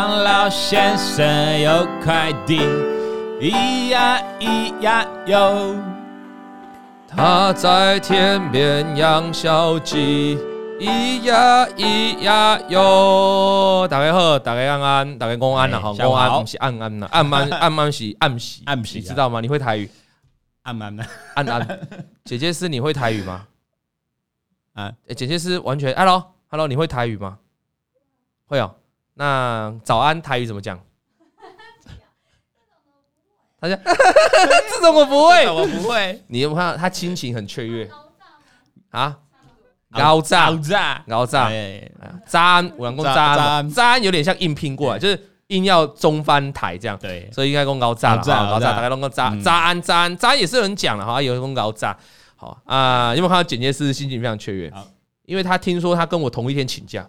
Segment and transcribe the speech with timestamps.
[0.00, 2.60] 王老先生有快递，
[3.38, 5.76] 咿呀咿呀哟。
[7.06, 10.38] 他在田边养小鸡，
[10.78, 13.86] 咿呀咿呀哟。
[13.90, 19.42] 大家好，大家安安，大家公安了哈，公安不是安安了，安安安安是暗喜暗喜，你知道吗？
[19.42, 19.90] 你会台语？
[20.62, 21.04] 安安呢？
[21.34, 21.78] 安安，
[22.24, 23.46] 姐姐是你会台语吗？
[24.72, 27.36] 啊，姐姐是完全，Hello，Hello，你会台语吗？
[28.46, 28.74] 会哦。
[29.20, 30.80] 那早安台语怎么讲？
[33.60, 36.24] 他讲这种我不会，我不会。
[36.28, 37.86] 你有看他心情很雀跃
[38.88, 39.18] 啊？
[39.92, 41.50] 高炸，高炸，高炸。
[42.26, 46.98] 炸安，我讲过炸安，炸安有点像硬拼过来，就是硬要中翻台这样。
[46.98, 51.94] 对，所以应该讲高炸了，高炸，大概讲炸炸安，炸安，炸安也是有人讲了哈，有人讲高炸。
[52.36, 54.72] 好啊，有没有看到剪接师心情非常雀跃？
[55.26, 57.06] 因为他听说他跟我同一天请假。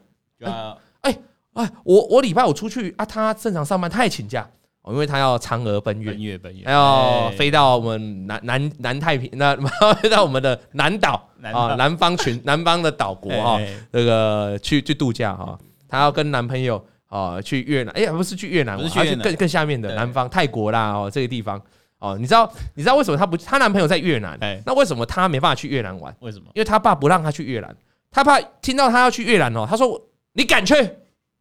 [1.04, 1.18] 哎。
[1.54, 4.50] 哎，我我礼拜五出去啊，他正常上班，他也请假。
[4.84, 9.56] 哦，因为他要嫦娥奔月，奔月奔月，还要飞到我们南南南太平，那
[10.02, 13.60] 飞到我们的南岛啊，南方群 南方的岛国哈，
[13.92, 15.56] 那个去去度假哈，
[15.88, 21.62] 他要跟男朋友啊去越南，哎呀，不是去越南，他去更更下面的南方泰国啦哦，这个地方。
[22.00, 23.38] 哦，你知道你知道为什么他不？
[23.38, 24.36] 他男朋友在越南，
[24.66, 26.12] 那为什么他没办法去越南玩？
[26.22, 26.46] 为什么？
[26.56, 27.76] 因为他爸不让他去越南，
[28.10, 30.02] 他怕听到他要去越南哦，他说
[30.34, 30.74] 你敢去？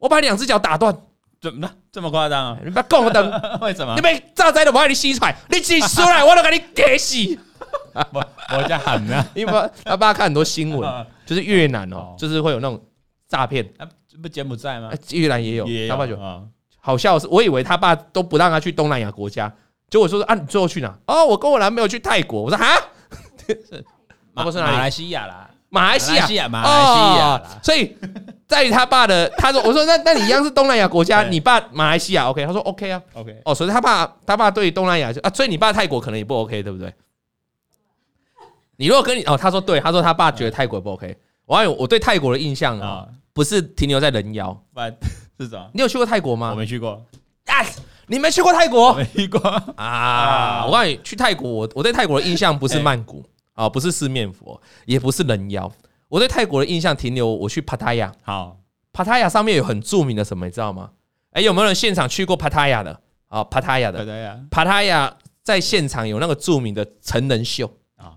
[0.01, 0.93] 我把两只脚打断，
[1.41, 1.73] 怎么了？
[1.93, 2.59] 这么夸张啊？
[2.65, 3.25] 你不要跟我等，
[3.63, 3.95] 为什么？
[3.95, 7.39] 你被炸灾的，我把你吸出来， 你吸出来，我都给你给洗。
[8.13, 8.25] 我
[8.57, 12.83] 我在喊呢，因为他爸看很多新闻，就是越南哦，就是会有那种
[13.29, 13.69] 诈骗。
[14.23, 14.91] 不柬埔寨吗？
[15.11, 16.19] 越南也有，他爸就
[16.79, 19.53] 好笑是，我以为他爸都不让他去东南亚国家，
[19.91, 20.95] 结果说啊，你最后去哪？
[21.07, 22.43] 哦，我跟我男朋友去泰国。
[22.43, 25.50] 我说啊，不是马来西亚啦。
[25.71, 27.97] 马来西亚，马来西亚，所以
[28.47, 36.93] 在于他爸的，他说，我说那那你一样是东南亚国家，你爸马来西亚 OK，他说 OK 啊，OK，哦，所以他爸他爸对东南亚就啊，所以你爸泰国可能也不 OK，对不对？
[38.77, 41.17] 你如果跟你哦，他说对，他说他爸觉得泰国不 OK，
[41.47, 44.61] 我还有我对泰国的印象啊，不是停留在人妖，
[45.39, 45.71] 是什么？
[45.73, 46.51] 你有去过泰国吗？
[46.51, 47.01] 我没去过，
[47.47, 47.65] 啊，
[48.09, 48.93] 你没去过泰国？
[48.95, 49.39] 没去过。
[49.77, 53.25] 啊，我告诉你，去泰国，我我对泰国的印象不是曼谷。
[53.55, 55.71] 啊，不是四面佛，也不是人妖。
[56.09, 58.13] 我对泰国的印象停留，我去帕塔亚。
[58.23, 58.59] 好，
[58.93, 60.91] 帕塔亚上面有很著名的什么，你知道吗？
[61.33, 63.01] 哎，有没有人现场去过帕塔亚的？
[63.29, 68.17] 啊，帕塔亚的，帕塔亚在现场有那个著名的成人秀啊，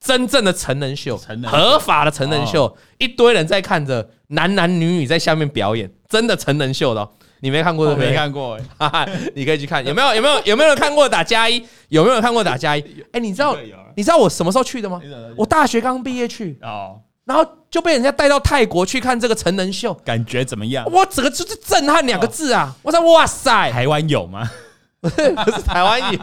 [0.00, 7.10] 真正的成人秀，合法的成人秀，一堆人在看着男男女女在下面表演，真的成人秀的。
[7.40, 7.94] 你没看过？
[7.94, 9.84] 没看过哎， 你可以去看。
[9.86, 10.14] 有没有？
[10.14, 10.40] 有没有？
[10.44, 11.64] 有没有人看过打加一？
[11.88, 12.84] 有没有人看过打加一？
[13.12, 13.56] 哎，你知道？
[13.96, 15.00] 你知道我什么时候去的吗？
[15.36, 20.84] 我大学刚毕业去哦，然后就被人家带到泰国去看这个成人秀，感觉怎么样？
[20.90, 22.74] 我整个就是震撼两个字啊！
[22.82, 24.50] 我说哇塞，台湾有吗？
[25.04, 26.18] 不是台湾有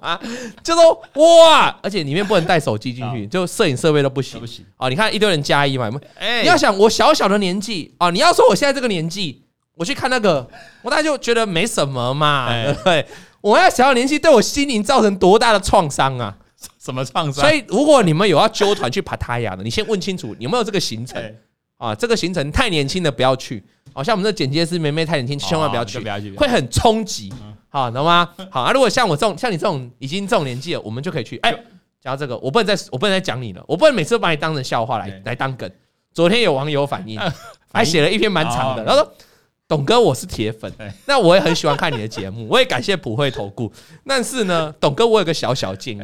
[0.00, 0.20] 啊，
[0.62, 4.40] 就说哇，而且里面不能带手机进去，就摄影设备都不行。
[4.40, 4.88] 不行啊！
[4.88, 5.88] 你看一堆人加一嘛，
[6.18, 9.43] 哎，你要想我小小的年纪啊，你要说我现在这个年纪。
[9.76, 10.48] 我去看那个，
[10.82, 13.06] 我大概就觉得没什么嘛，对不对？
[13.40, 16.34] 我要小小年纪对我心灵造成多大的创伤啊？
[16.78, 17.44] 什么创伤？
[17.44, 21.20] 所以如果你们有要揪团去帕塔亚的，你先问清楚有没有这个行程
[21.76, 21.94] 啊？
[21.94, 23.62] 这个行程太年轻的不要去，
[23.92, 25.98] 好像我们这剪接师梅梅太年轻，千万不要去，
[26.36, 27.32] 会很冲击，
[27.68, 28.28] 好，懂吗？
[28.50, 31.36] 好啊，如果像我这种，像你这种已经这种年纪了，我们就可以去。
[31.38, 31.52] 哎，
[32.00, 35.70] 讲到这个，我不能再，我不能再讲你了，我不能每次都把你当成笑话来来当梗。
[36.14, 37.20] 昨天有网友反映，
[37.74, 39.12] 还写了一篇蛮长的，他说。
[39.74, 40.72] 董哥，我是铁粉，
[41.04, 43.72] 那我也很喜欢看你的节目， 我也感谢普惠投顾。
[44.06, 46.00] 但是呢，董哥，我有个小小建议，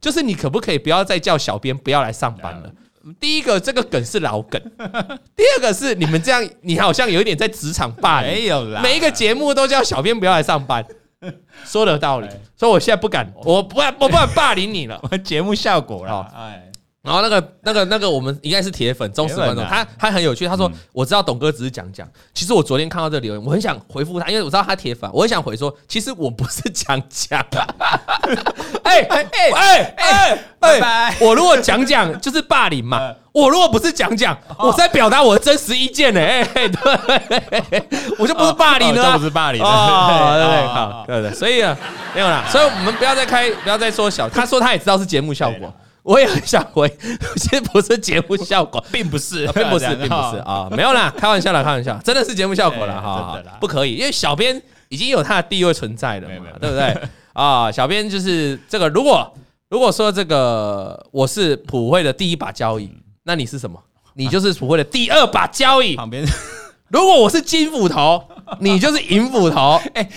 [0.00, 2.72] 就是你可不可以不要再叫小编不要来上班了？
[3.20, 4.60] 第一个，这个梗是老梗；
[5.36, 8.32] 第二个是你们这样，你好像有一点在职场霸凌。
[8.32, 10.84] 没有啦，每一个节目都叫小编不要来上班，
[11.64, 12.26] 说的有道理。
[12.56, 15.00] 所以我现在不敢，我不，我不敢霸凌你了。
[15.22, 16.71] 节目效果了，哎。
[17.02, 19.66] 然后那个、那个、那个，我们应该是铁粉、忠实观众。
[19.66, 27.44] 他他很有趣，他说：“我知道董哥只是讲讲，其实我昨天看到这留言，我很想回复他，因为我知道他铁粉，我很想回说，其实我不是讲讲。
[28.84, 31.16] 哎哎哎哎哎！
[31.20, 36.20] 我如果讲讲就是霸凌嘛，我如果不是讲讲，我是在表达我的真实意见呢。
[36.20, 37.82] 哎，对，
[38.16, 39.58] 我就不是霸凌了，不是霸凌。
[39.64, 41.76] 对对对，好，对对，所以啊，
[42.14, 44.28] 没有啦，所以我们不要再开，不要再说小。
[44.28, 46.88] 他说他也知道是节目效果。”我也很想回，
[47.36, 56.96] 其实不是节目效果， 并不是，并不是，并不是啊，没有啦， 开玩笑啦，开玩笑，真的是节目效果了哈，不可以，因为小编已经有他的地位存在了嘛，对不对
[57.32, 57.70] 啊？
[57.70, 59.32] 小编就是这个，如果
[59.70, 62.90] 如果说这个我是普惠的第一把交椅，
[63.22, 63.80] 那你是什么？
[64.14, 65.96] 你就是普惠的第二把交椅。
[65.96, 66.22] 旁边，
[66.88, 68.22] 如果我是金斧头，
[68.60, 69.80] 你就是银斧头。
[69.94, 70.08] 哎，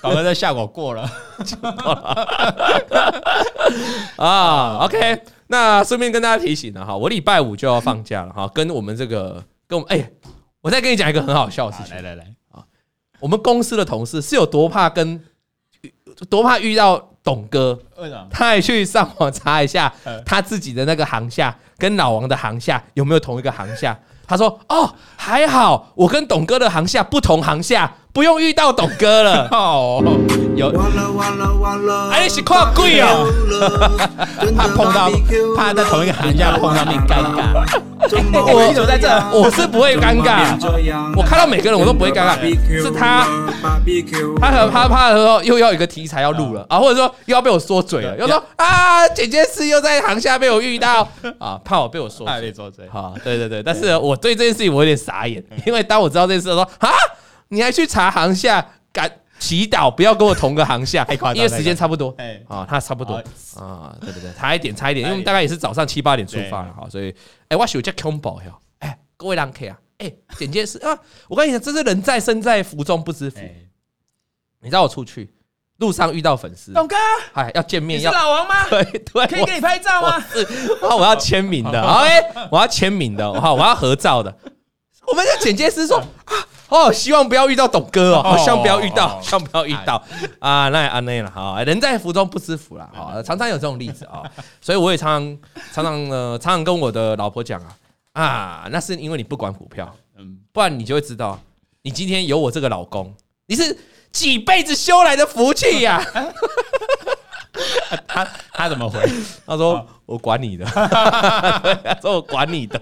[0.00, 1.08] 宝哥这效果过了，
[4.16, 5.22] 啊，OK。
[5.48, 10.10] 那顺便跟大家提醒了哈，我礼拜五就要放假了哈，跟我们这个跟我们哎，
[10.62, 11.94] 我再跟你讲一个很好笑的事情。
[11.94, 12.64] 来来来啊，
[13.20, 15.22] 我们公司的同事是有多怕跟
[16.30, 17.78] 多怕遇到董哥，
[18.30, 19.92] 他也去上网查一下
[20.24, 23.98] 他自己的那个行下跟老王的行下有没有同一个航厦。
[24.26, 29.48] 他说：“哦，还好，我跟董哥的行下不同行下。”不用遇到董哥了。
[29.52, 30.02] 哦，
[30.54, 30.68] 有。
[30.68, 33.26] 完了完了完了，哎，是跨贵哦，
[34.56, 35.10] 怕碰到，
[35.56, 37.64] 怕在同一个寒假碰到你尴尬。
[38.02, 39.08] 我怎么在这？
[39.32, 40.58] 我是不会尴尬，
[41.16, 42.36] 我看到每个人我都不会尴尬。
[42.82, 43.26] 是他，
[44.40, 51.08] 他很怕怕的时候又要有一个题材要录了啊，或者说又要被我说嘴了，又说啊，姐姐是又在行下被我遇到。
[51.38, 52.88] 啊，怕我被我说嘴。
[52.92, 56.90] 好，对对对，但是我对这件事情我有点傻眼，因为当我知道这件事，我说啊。
[57.52, 62.14] 你还去查航下，赶祈祷不要跟我同个航厦，因为时间差不多。
[62.16, 63.16] 哎，啊，他差不多
[63.56, 67.14] 啊，对对对，差一点，差一点，因为大概也是早上七八点出发了哈，所以，
[67.48, 73.38] 哎，我是有叫 combo 哟，哎，各位人客啊，哎，简介是啊，我跟你讲，这是人在身在福中不知福。
[74.62, 75.30] 你知道我出去
[75.76, 76.96] 路上遇到粉丝，董哥，
[77.34, 78.66] 哎，要见面，你是老王吗？
[78.70, 80.18] 对对，可以给你拍照吗？
[80.32, 80.46] 是，
[80.80, 84.34] 我要签名的， OK，我要签名的，好，我要合照的。
[85.06, 86.32] 我们的剪接师说啊。
[86.72, 90.02] 哦，希望不要遇到董哥哦，希望不要遇到，希望不要遇到
[90.40, 94.22] 啊，那也安内了哈，人在福中不知福了哈，常常有这种例子啊，
[94.62, 95.20] 所以我也常
[95.70, 97.60] 常常常呃，常常跟我的老婆讲
[98.14, 101.38] 啊，啊，那是因为你不管股票，嗯，不然你就会知道，
[101.82, 103.14] 你今天有我这个老公，
[103.46, 103.76] 你是
[104.10, 106.02] 几辈子修来的福气呀。
[108.08, 108.98] 他他怎么回？
[109.46, 112.80] 他说我管你的， 他说我管你的。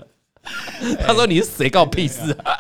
[1.07, 1.69] 他说：“你是谁？
[1.69, 2.57] 告我屁事啊！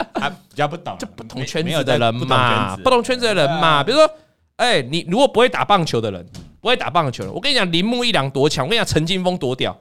[0.60, 3.82] 他比较不懂，就不同圈子的人嘛，不同圈子的人嘛。
[3.82, 4.10] 比如说，
[4.56, 6.26] 哎，你如果不会打棒球的人，
[6.60, 9.76] 不会打棒球的，我跟你讲，铃木一郎多强，我跟你讲，陈金峰多屌。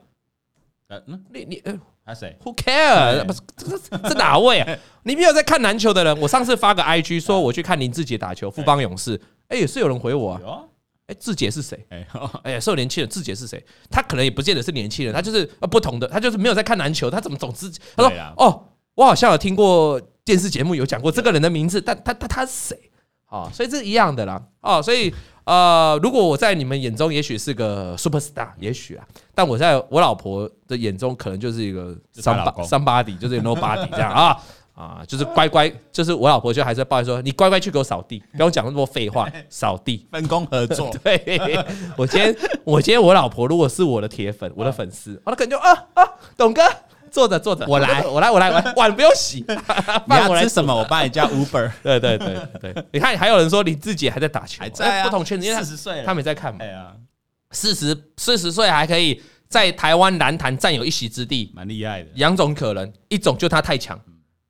[0.89, 3.23] 嗯，你你呃，他谁？Who care？
[3.23, 4.77] 不是，这是哪位啊？
[5.03, 10.63] 你没有在看篮球的人，我上次发个 IG 说我去看林志杰打球，富邦勇士，哎，也是有人回我啊。”
[11.09, 11.83] 哎，志杰是谁？
[11.89, 12.07] 哎，
[12.43, 13.09] 哎，是有年轻人。
[13.09, 13.63] 志杰是谁？
[13.89, 19.99] 他可能也不见得是年轻人，他就是呃不同的，他就是没有在看篮球，他怎么总之他说哦，我好像有听过
[20.29, 22.79] 电视节目有讲过这个人的名字，但他他他是谁？
[23.25, 24.39] 啊，所以这是一样的啦。
[24.61, 25.11] 哦，所以
[25.43, 29.03] 呃，如果我在你们眼中也许是个 super star，也许啊，
[29.33, 34.37] 但我在我老婆的眼中可能就是一个 somebody 就是 nobody 这样啊。
[34.75, 40.89] 啊，就是乖乖，就是我老婆就还是抱怨说，你乖乖去给我扫地， 不用讲那么多废话，扫地 分工合作。
[41.03, 41.65] 对，
[41.97, 42.33] 我今天
[42.63, 46.61] 我今天我老婆如果是我的铁粉，我的粉丝，我的可能就啊啊，董哥
[47.11, 48.03] 坐着坐着，我来。
[48.07, 49.44] 我来我来碗碗不用洗，
[50.07, 50.75] 你要吃什么？
[50.75, 51.71] 我帮你叫 Uber。
[51.83, 56.59] 对对对对，你看还有人说你自己还在打球，还在不同圈子，四十岁他没在看嘛？
[56.61, 56.94] 哎呀，
[57.51, 62.09] 四十四十岁还可以在台湾篮坛占有一席之地，蛮厉害的。
[62.15, 64.00] 两种可能，一种就他太强。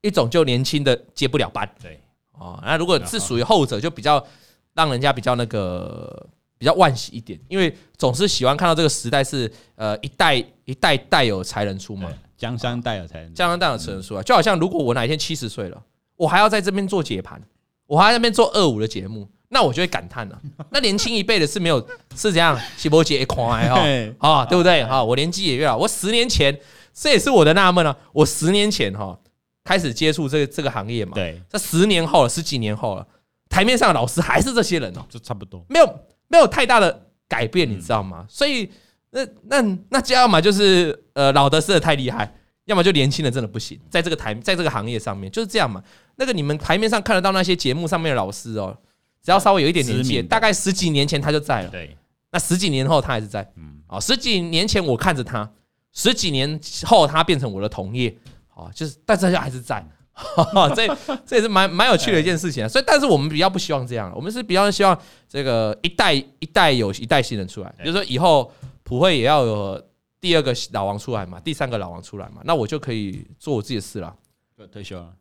[0.02, 2.02] 一种就年轻的接不了班，对。
[2.32, 4.26] 哦，那如果是属于后者，就比较
[4.74, 6.26] 让人家比较那个
[6.58, 15.80] 比较惋惜一点，因为总是喜欢看到这个时代是呃一代一代代有才人出嘛，江山代有才人，江山代有才人出啊，就好像如果我哪一天七十岁了，
[16.16, 17.40] 我还要在这边做解盘，
[17.86, 20.42] 我还在那边做二五的节目，那我就会感叹了，
[20.72, 21.80] 那年轻一辈的是没有
[22.16, 23.80] 是这样，喜伯杰快哈
[24.18, 25.04] 啊，对不对哈？
[25.04, 26.60] 我年纪也越老，我十年前
[26.94, 29.20] 这也是我的纳闷啊，我十年前哈。
[29.62, 31.12] 开始接触这个这个行业嘛？
[31.14, 33.06] 对，这十年后了，十几年后了，
[33.50, 38.26] 台面上的老师还是这些人哦，就差不多，没有没有太大的改变，你知道吗？
[38.28, 38.68] 所以
[39.12, 42.34] 那那那要么就是呃老的是的太厉害，
[42.66, 45.84] 要么就年轻的真的不行，在这个台在这个行业上面就是这样嘛。
[46.16, 48.78] 那个你们台面上看得到那些节目上面的老师哦，
[49.24, 51.98] 只要稍微有一点年纪，大概十几年前他就在了，对，
[52.32, 55.50] 那十几年后他还是在，嗯，哦，十几年前我看着他，
[55.94, 58.16] 十几年后他变成我的同业。
[58.60, 59.82] 哦，就是，但是他还是在，
[60.76, 62.68] 这这也是蛮蛮有趣的一件事情啊。
[62.68, 65.00] 所以，但是我们比较不希望这样，我们是比较希望
[65.30, 68.52] 这个一代一代有一代新人出来，比如说以后
[68.90, 69.80] 普惠也要有
[70.20, 74.16] 第二个老王出来嘛，第三个老王出来嘛，那我就可以做我自己的事了。
[74.72, 75.14] 退休了？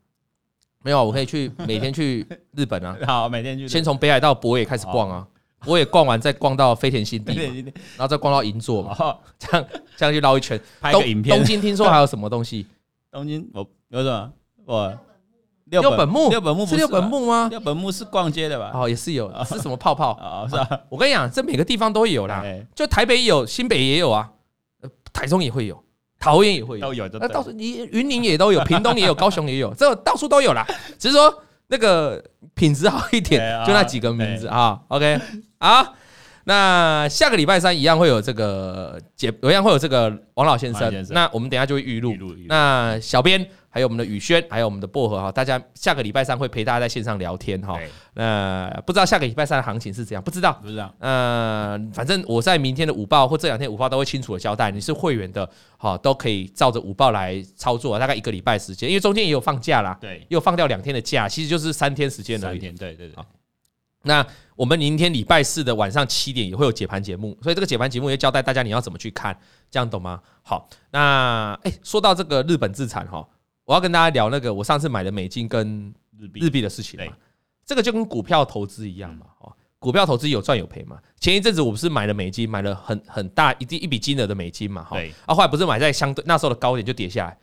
[0.82, 2.96] 没有，我可以去每天去 日本啊。
[3.06, 3.68] 好，每天去。
[3.68, 5.28] 先从北海道博野开始逛啊，
[5.60, 7.34] 博野逛完再逛到飞田新地，
[7.94, 8.96] 然后再逛到银座嘛，
[9.38, 9.66] 这样
[9.98, 10.58] 这样去绕一圈。
[10.80, 11.36] 拍个影片。
[11.36, 12.66] 东京听说还有什么东西？
[13.10, 14.32] 东京我有什么？
[14.64, 14.98] 我
[15.70, 17.48] 六本木，六本木是六本木吗？
[17.50, 18.70] 六本木是逛街的吧？
[18.74, 20.46] 哦，也是有，是什么泡泡啊？
[20.48, 20.80] 是吧？
[20.88, 22.42] 我跟你讲，这每个地方都会有啦，
[22.74, 24.30] 就台北有，新北也有啊，
[25.12, 25.82] 台中也会有，
[26.18, 27.08] 桃园也会有，都有。
[27.20, 30.66] 那到时你云林也都有， 屏东也有，高雄也有，这到处都有啦。
[30.98, 32.22] 只是说那个
[32.54, 34.80] 品质好一点，就那几个名字啊。
[34.88, 35.20] OK，
[35.58, 35.94] 好，
[36.48, 41.06] 那下个礼拜三一样会有这个解，一样会有这个王老先生。
[41.10, 42.16] 那我们等下就会预录。
[42.48, 43.46] 那小编。
[43.70, 47.78] 还有我们的宇轩，还有我们的薄荷哈，大家下个礼拜三会陪大家在线上聊天哈。
[48.14, 50.22] 那不知道下个礼拜三的行情是怎样？
[50.22, 50.92] 不知道，不知道。
[50.98, 54.70] 呃，反正我在明天的午报或这两天午报都会清楚的交代。
[54.70, 57.98] 你是会员的，哈，都可以照着午报来操作。
[57.98, 62.58] 大概一个礼拜时间，因为中间也有放假啦，对，又放掉两天的假，其实就是三天时间而已。
[62.58, 63.24] 三天，对对对。
[64.08, 69.38] 那我们明天礼拜四的晚上七点也会有解盘节目，所以这个解盘节目也交代大家你要怎么去看，
[69.70, 70.20] 这样懂吗？
[70.42, 73.24] 好，那哎，说到这个日本资产哈。
[73.64, 75.92] 我要跟大家聊那个我上次买的美金跟
[76.40, 77.12] 日币的事情嘛，
[77.66, 80.98] 这个就跟股票投资一样嘛，哦，股票投资有赚有赔嘛。
[81.20, 84.96] 前一阵子我不是买了美金，买了很很大一一笔金额的美金嘛，哈，
[85.26, 87.38] 啊，后来不是买在相对那时候的高点就跌下来，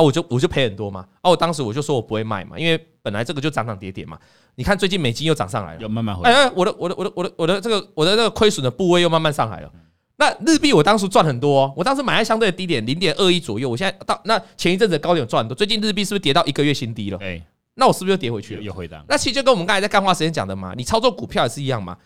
[0.00, 4.18] 啊，我就我就赔很多嘛，啊，我当时我就说我不会卖嘛，因为本来这个就涨涨跌跌嘛，
[4.54, 9.70] 你看最近美金又涨上来了，又慢慢回来，哎，我的我的我的我的我的这个我的这个亏损的部位又慢慢上来了。
[10.16, 17.18] 那日币我当时赚很多，哦我当时买在相对的低点零点二一左右，我现在到那前一阵子高点赚很多，最近日币是不是跌到一个月新低了？
[17.20, 17.42] 哎，
[17.74, 18.62] 那我是不是又跌回去了？
[18.62, 19.02] 又回档。
[19.08, 21.96] 那其实就跟我们刚才在干话时间讲的嘛，你操作股票也是一样嘛，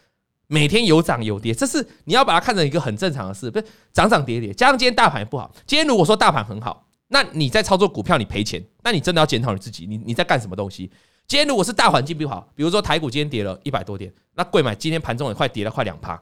[0.46, 4.54] 每天有涨有跌，这是你要把它看成一个很正常的事，不是涨涨跌跌。
[4.54, 10.90] 加上今天大盘也不好，今天如果说大盘很好，那你在操作股票你赔钱，那你真的要检讨你自己，你你在干什么东西？
[11.26, 16.12] 今天如果是大环境不好，比如说台股今天跌了一百多点，那贵买今天盘中也快跌了快两趴，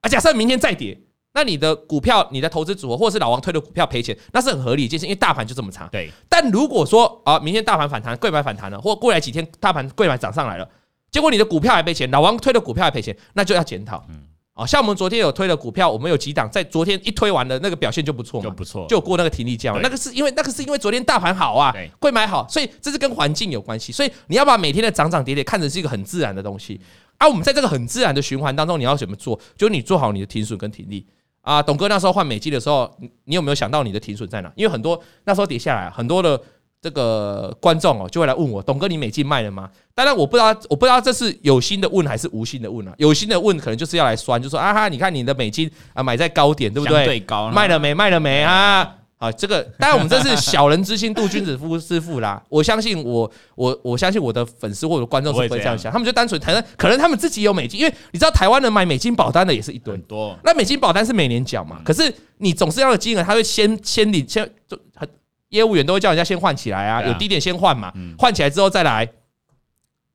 [0.00, 0.98] 啊，假设明天再跌。
[1.34, 5.88] 那你的股票，你的投资组合，或者是老王推的股票赔钱，那是很合理一件事，因为大盘就这么差。
[5.90, 6.10] 对。
[6.28, 10.68] 但如果说啊，明天大盘反弹，贵买反弹了，或过来几天大盘贵买涨上来了，
[11.10, 14.04] 结果你的股票还赔钱，老王推的股票还赔钱，那就要检讨。
[14.10, 14.22] 嗯。
[14.54, 19.72] 啊，像我们昨天有推的股票，我们有几档在昨天一推完的那个表现就不错嘛，就不错，就过那个停利价。
[19.82, 23.92] 那个是因为那个是因为昨天大盘好啊，贵买好，所以这是跟环境有关系。
[23.92, 26.78] 所以你要把每天的涨涨跌跌看成是一个很自然的东西。
[27.16, 29.38] 啊，我们在这个很自然的循环当中，你要怎么做？
[29.56, 31.06] 就是你做好你的停损跟停利。
[31.40, 34.52] 啊，董哥那时候换美金的时候，你你有没有想到你的停损在哪？
[34.54, 36.40] 因为很多那时候跌下来，很多的
[36.82, 39.70] 这个观众哦就会来问我，董哥你美金卖了吗？
[39.94, 42.92] 当然我不知道，我不知道这是有心的问还是无心的问啊。
[42.98, 47.20] 有心的问可能就是要来酸，就说啊哈，你看你的美金啊买在高点，对不对？
[47.20, 47.94] 高卖了没？
[47.94, 48.96] 卖了没啊？
[49.18, 52.42] 啊，这个当然我们这是小人之心度君子夫之腹啦。
[52.48, 60.36] 我相信我我我相信我的粉丝或者观众是不会这样想，他们就单纯台湾可能他们自己有美金，因为你知道台湾人买美金保单的也是一堆很多。
[60.42, 65.08] 那美金保单是每年缴嘛，可是你总是要的金额，他会先先领先就很
[65.52, 69.08] 业务员都会叫人家先换起来啊，有低点先换嘛，换起来之后再来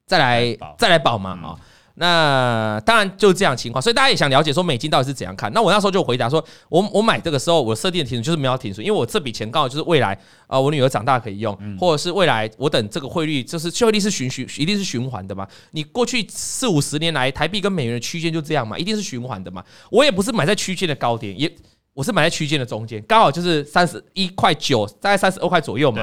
[0.06, 1.56] 再来再来保嘛啊。
[2.00, 5.52] 那当然就是这样情况，所以大家也想了解说美金到底是怎样看？
[5.52, 10.16] 那我那时候就回答说，我我买这个时候我设定的停损就是没有停损，因为我这笔钱刚好就是未来
[10.46, 15.48] 啊，我女儿长大可以用，或者是未来我等这个汇率就是汇率是循循一定是循环的嘛。
[15.72, 19.64] 你过去四五十年来台币跟美元的区间就这样嘛，一定是循环的嘛。
[19.90, 21.52] 我也不是买在区间的高点，也
[21.98, 26.00] 我是买在区间的中间，刚好就是三十一块九，大概三十二块左右嘛。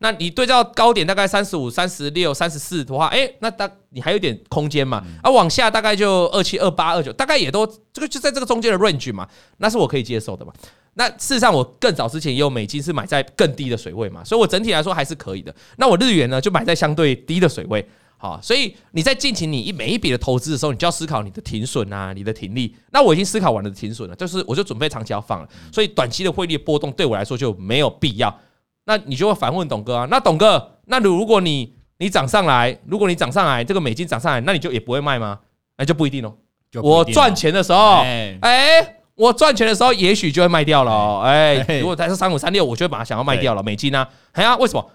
[0.00, 5.00] 那你对照高点大概三十五、三十六、三十四的话，哎，那大你还有点空间嘛？
[5.22, 9.24] 啊，往下大概就二七、二八、二九，大概也都这个就在这个中间的 range 嘛，
[9.58, 10.52] 那是我可以接受的嘛。
[10.94, 15.54] 那事实上我更早之前也有美金是买在更低的水位嘛，所以我整体来说还是可以的。
[15.76, 17.88] 那我日元呢就买在相对低的水位，
[18.18, 22.74] 好，所以你在进行你一每一笔的投资的时候，你就要思考你的停损啊，你的停利。
[22.90, 28.34] 那我已经思考完了停损了，就是我就准备长期要放了，所以短期的汇率波动对我来说就没有必要。
[28.86, 30.08] 那你就会反问董哥啊？
[30.10, 35.38] 那董哥，那如果你你涨上来，如果你涨上来，这个美金涨上来，那你就也不会卖吗？
[35.76, 36.34] 那就不一定哦。
[36.82, 38.02] 我赚钱的时候，
[38.40, 41.20] 哎，我赚钱的时候，也许就会卖掉了。
[41.20, 43.62] 哎， 如果它是三五三六，我就会把它想要卖掉了。
[43.62, 44.06] 美金呢？
[44.32, 44.90] 哎呀，为什么？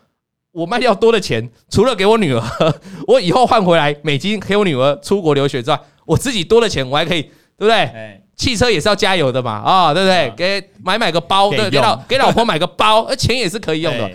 [0.51, 2.43] 我卖掉多的钱，除了给我女儿，
[3.07, 8.21] 我以后换回来美金给我女儿出国留学之外，我自己多的钱，我还可以，对不对？
[8.35, 10.33] 汽车也是要加油的嘛，啊，对不对？
[10.35, 14.09] 给买买个包，对，给老给老婆买个包，呃，钱也是可以用的。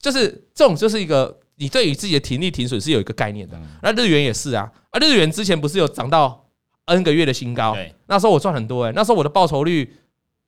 [0.00, 3.60] 就是这种，就是一个你对于自己的停利停损是有一个概念的。
[3.82, 6.46] 那日元也是啊，啊，日元之前不是有涨到
[6.86, 7.76] N 个月的新高？
[8.06, 9.92] 那时候我赚很多哎，那时候我的报酬率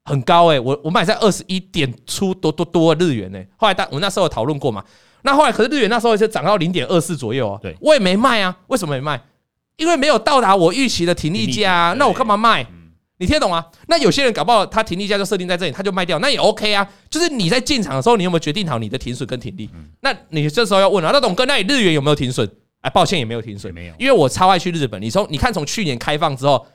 [0.05, 3.39] 很高哎，我我买在二十一点出多多多日元呢。
[3.57, 4.83] 后来大我那时候有讨论过嘛，
[5.23, 9.21] 那后来可是日元那时候是涨到零点二四左右啊，对，我也没卖啊，为什么没卖？
[9.77, 12.67] 因为没有到达我预期的停利价，那我干嘛卖？
[13.19, 13.67] 你听得懂吗？
[13.87, 16.87] 那有些人搞不好他停利价就设定在这里，他就卖掉，那也 OK 啊。
[17.11, 19.69] 就是你在进场的时候，你有没有决定好你的停损跟停利？
[20.01, 22.51] 那你这时候要问了，那董哥，那你日元有没有停损？
[22.81, 25.01] 哎，抱歉，也没有停损，没有，因为我超爱去日本。
[25.03, 26.67] 你从你看从去年开放之后，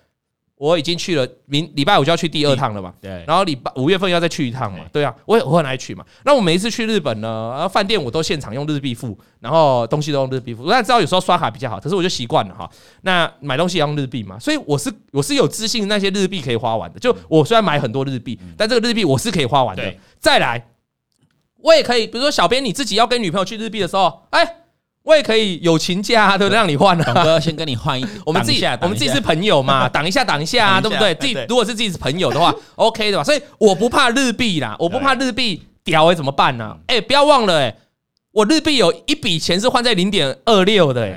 [0.57, 2.93] 我已经去了，明礼拜五就要去第二趟了嘛。
[3.01, 3.24] 对。
[3.27, 4.79] 然后礼拜五月份要再去一趟嘛。
[4.91, 6.05] 对啊，我也我很爱去嘛。
[6.24, 10.63] 那我每一次去日本呢，饭店我都现场用日币付，然后东西都用日币付。
[10.63, 12.69] 我当然知道有时候刷卡比较好，可是我就习惯了哈。
[13.01, 17.00] 那买东西要用日币嘛，所以我是我是有自信那些日币可以花完的。
[17.00, 19.93] 就我虽然买很多日币，但这个日币我是可以花完的。
[20.19, 20.67] 再来，
[21.57, 24.62] 我也可以，比如说小编你自己要跟女朋友去日币的时候，哎。
[25.05, 26.57] 我也可以友情价，对不对？
[26.57, 27.03] 让你换啊。
[27.13, 31.13] 董哥先跟你换一， 我们自己我们自己是朋友嘛， 挡一下挡一下啊，对不对？
[31.15, 33.24] 自己如果是自己是朋友的话， OK 的吧？
[33.24, 36.75] 所以我不怕日币啦，我不怕日币屌欸，怎么办呢？
[36.88, 37.75] 哎，不要忘了哎，
[38.31, 41.07] 我日币有一笔钱是换在零点二六的，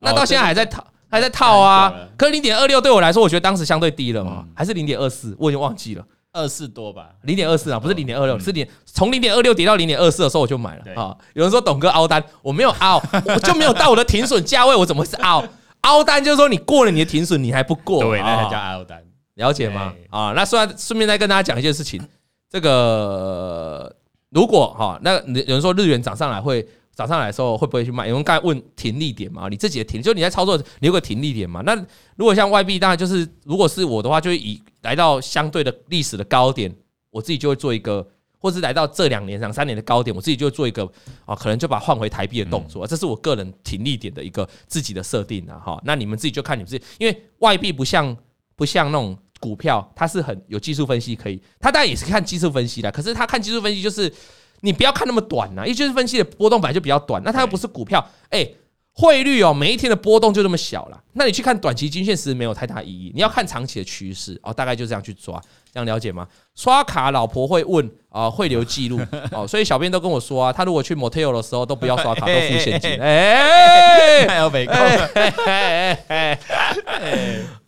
[0.00, 1.90] 那到现在还在套还在套啊。
[2.18, 6.04] 可是零点二六对我来说，我觉得当时相对低了嘛，还是零点二四，我已经忘记了。
[6.32, 11.16] 二四多吧，零点二四啊，不是零点二六，是零从零点二六跌到零点二四的时候我就买了啊。
[11.34, 13.02] 有人说董哥凹单，我没有凹，
[13.34, 15.44] 我就没有到我的停损价位，我怎么会是凹？
[15.82, 19.02] 凹单就是说你过了你的停损，你还不过，对，那才叫凹单，
[19.34, 19.92] 了解吗？
[20.10, 22.00] 啊，那顺顺便再跟大家讲一件事情，
[22.50, 23.94] 这个
[24.30, 26.66] 如果哈，那有人说日元涨上来会。
[26.98, 28.08] 早上来的时候会不会去卖？
[28.08, 29.46] 有人刚才问停利点嘛？
[29.48, 31.62] 你自己的停，就你在操作，你有个停利点嘛？
[31.64, 31.76] 那
[32.16, 36.74] 如果像外币，当然就是，如果是我的话，就以来到相对的历史的高点，
[37.10, 38.04] 我自己就会做一个，
[38.40, 40.90] 或是来到这两年两三年的高点，我自己就会做一个
[41.24, 42.84] 啊，可能就把换回台币的动作。
[42.84, 45.54] 这是我个人停利点的一个自己的设定啊。
[45.64, 45.80] 哈。
[45.84, 48.16] 那你们自己就看你们自己，因为外币不像
[48.56, 54.12] 不像那种股票，它是很有技术分析可以，它当然也是看技术分析的，可是它看技术分析就是。
[54.60, 58.46] 你不要看那么短呐，因为就是分析的波动本来就比较短，那它又不是股票，哎，
[58.92, 65.40] 汇率哦，每一天的波动就这么小了，那你去看短期均线其实没有太大意义，你要看长期的趋势哦，大概就这样去抓，
[65.72, 66.26] 这样了解吗？
[66.56, 69.00] 刷卡老婆会问啊，汇流记录
[69.30, 74.74] 哦，所以小编都跟我说啊，他如果去 motel 的时候都不要刷卡，都付现金，哎，还有美工，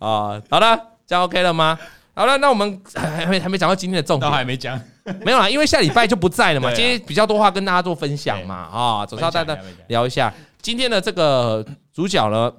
[0.00, 1.78] 啊，好了，这样 OK 了吗？
[2.20, 4.78] 好了，那我们还没还没讲到今天的重点，都还没讲，
[5.24, 6.70] 没有啦，因为下礼拜就不在了嘛。
[6.76, 10.30] 今天比较多话跟大家做分享嘛，啊，总是要带大家聊一下
[10.60, 12.52] 今天的这个主角呢。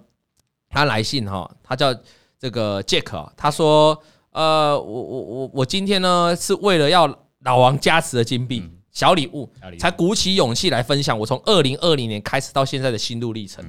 [0.73, 1.93] 他来信哈，他叫
[2.39, 7.05] 这个 Jack，他说，呃，我我我我今天呢是为了要
[7.43, 9.47] 老王加持的金币小礼物，
[9.77, 13.63] 才鼓起勇气来分享我从二零二零年开始到现在的心路历程。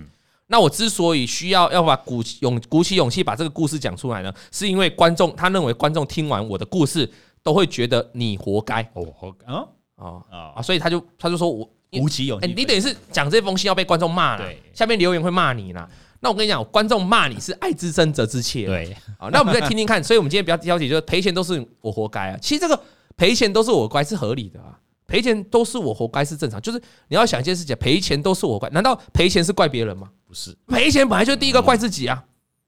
[0.52, 7.10] 那我之所以需要要把鼓勇鼓起勇气把这个故事讲出来呢，是因为观众他认为观众听完我的故事
[7.42, 9.64] 都会觉得你活该哦，活该啊
[9.96, 10.60] 啊啊！
[10.60, 15.88] 所以他就他就说我鼓起勇气，你等于是讲这封信要被观众骂了，下面留言会骂你啦。
[16.20, 20.04] 那我跟你讲，观众骂你是爱之深责之切，对，好，那我们再听听看。
[20.04, 22.38] 所以我们今天比较挑剔，就是赔钱都是我活该啊。
[22.42, 22.78] 其实这个
[23.16, 24.78] 赔钱都是我该是合理的啊。
[25.12, 30.08] 赔钱都是我活该是正常，就是你要想一件事情，赔钱都是我怪，难道赔钱是怪别人吗？
[30.26, 32.24] 不是，赔钱本来就第一个怪自己啊，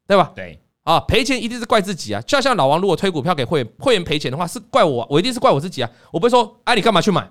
[0.07, 0.31] 对吧？
[0.37, 2.21] 对啊，赔钱一定是怪自己啊。
[2.27, 5.91] 就像老王如果推股票给会员，会员赔钱的话，是怪我，我一定是怪我自己啊。
[6.13, 7.27] 我不会说，哎，你干嘛去买？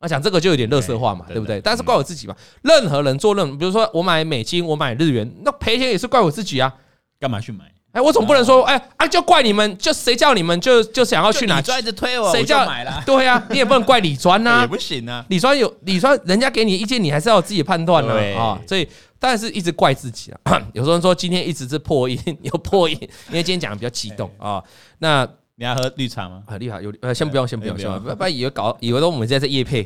[0.00, 1.62] 那讲这个就有点乐色话嘛，对不对？
[1.62, 2.36] 但是怪我自己嘛。
[2.60, 6.74] 任何人做任，比如说我买美金，我买日元，那赔钱也是怪我自己啊。
[7.18, 7.64] 干嘛去买？
[7.92, 11.60] 哎，我总不能说，哎啊，就怪你们，就谁叫你们就就想要去哪？
[11.60, 13.02] 专一直推我，谁叫买了？
[13.06, 15.24] 对呀，你也不能怪李专呐， 也不行啊。
[15.28, 18.60] 李专有李专，人家给你意见，你还是要有自己的判断的啊。
[18.66, 18.86] 所以
[19.18, 20.62] 但是一直怪自己啊。
[20.74, 22.96] 有时候说今天一直是破音， 有破音，
[23.28, 24.62] 因为今天讲的比较激动啊。
[24.98, 26.42] 那你要喝绿茶吗？
[26.46, 29.84] 啊，绿茶有呃，先不用，先不用，先不要以为搞以为都我们现在在夜配，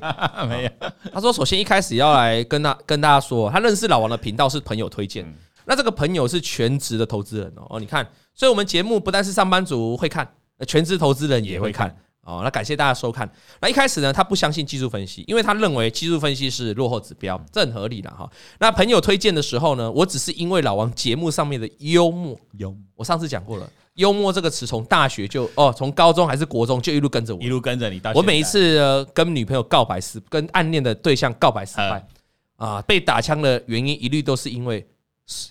[0.48, 0.70] 没有。
[1.14, 5.24] 他说，首先一开始要来跟他跟大家说，他认识老王的频道是朋友推荐。
[5.64, 10.28] 那这个朋友是全职的投资人哦，你看，所以我们节目不但是上班族会看，
[10.66, 11.88] 全职投资人也会看
[12.22, 12.40] 哦。
[12.42, 13.30] 那感谢大家收看。
[13.60, 18.28] 那一开始呢，他不相信技术分析，因为他认为技术分析是落后指标，这很合理的哈。
[18.58, 22.80] 那朋友推荐的时候呢，我只是因为老王节目上面的幽默，幽默。
[22.96, 28.12] 我上次讲过了，幽默这个词从大学就哦，从高中还是国中就一路跟着我，一路跟着你到。
[28.14, 32.04] 我每一次跟女朋友告白失，跟暗恋的对象告白失败
[32.56, 34.84] 啊，被打枪的原因一律都是因为。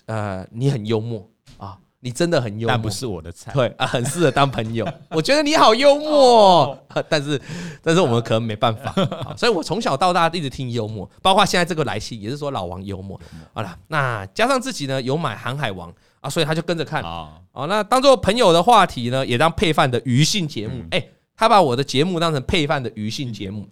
[0.06, 3.52] 呃，你很幽默啊，你真的很幽默，但不是我的菜。
[3.52, 4.86] 对啊，很适合当朋友。
[5.10, 6.76] 我觉得你好幽默，
[7.08, 7.40] 但是
[7.82, 8.94] 但是我们可能没办法。
[9.36, 13.20] 所以我从小到大一直听幽默，包括现在这个来信也是说老王幽默。
[13.52, 15.90] 好了，那加上自己呢有买《航海王》
[16.20, 17.02] 啊，所以他就跟着看。
[17.02, 20.84] 哦，那当做朋友的话题呢，也当配饭的余兴节目。
[20.90, 21.04] 哎，
[21.36, 23.68] 他把我的节目当成配饭的余兴节目。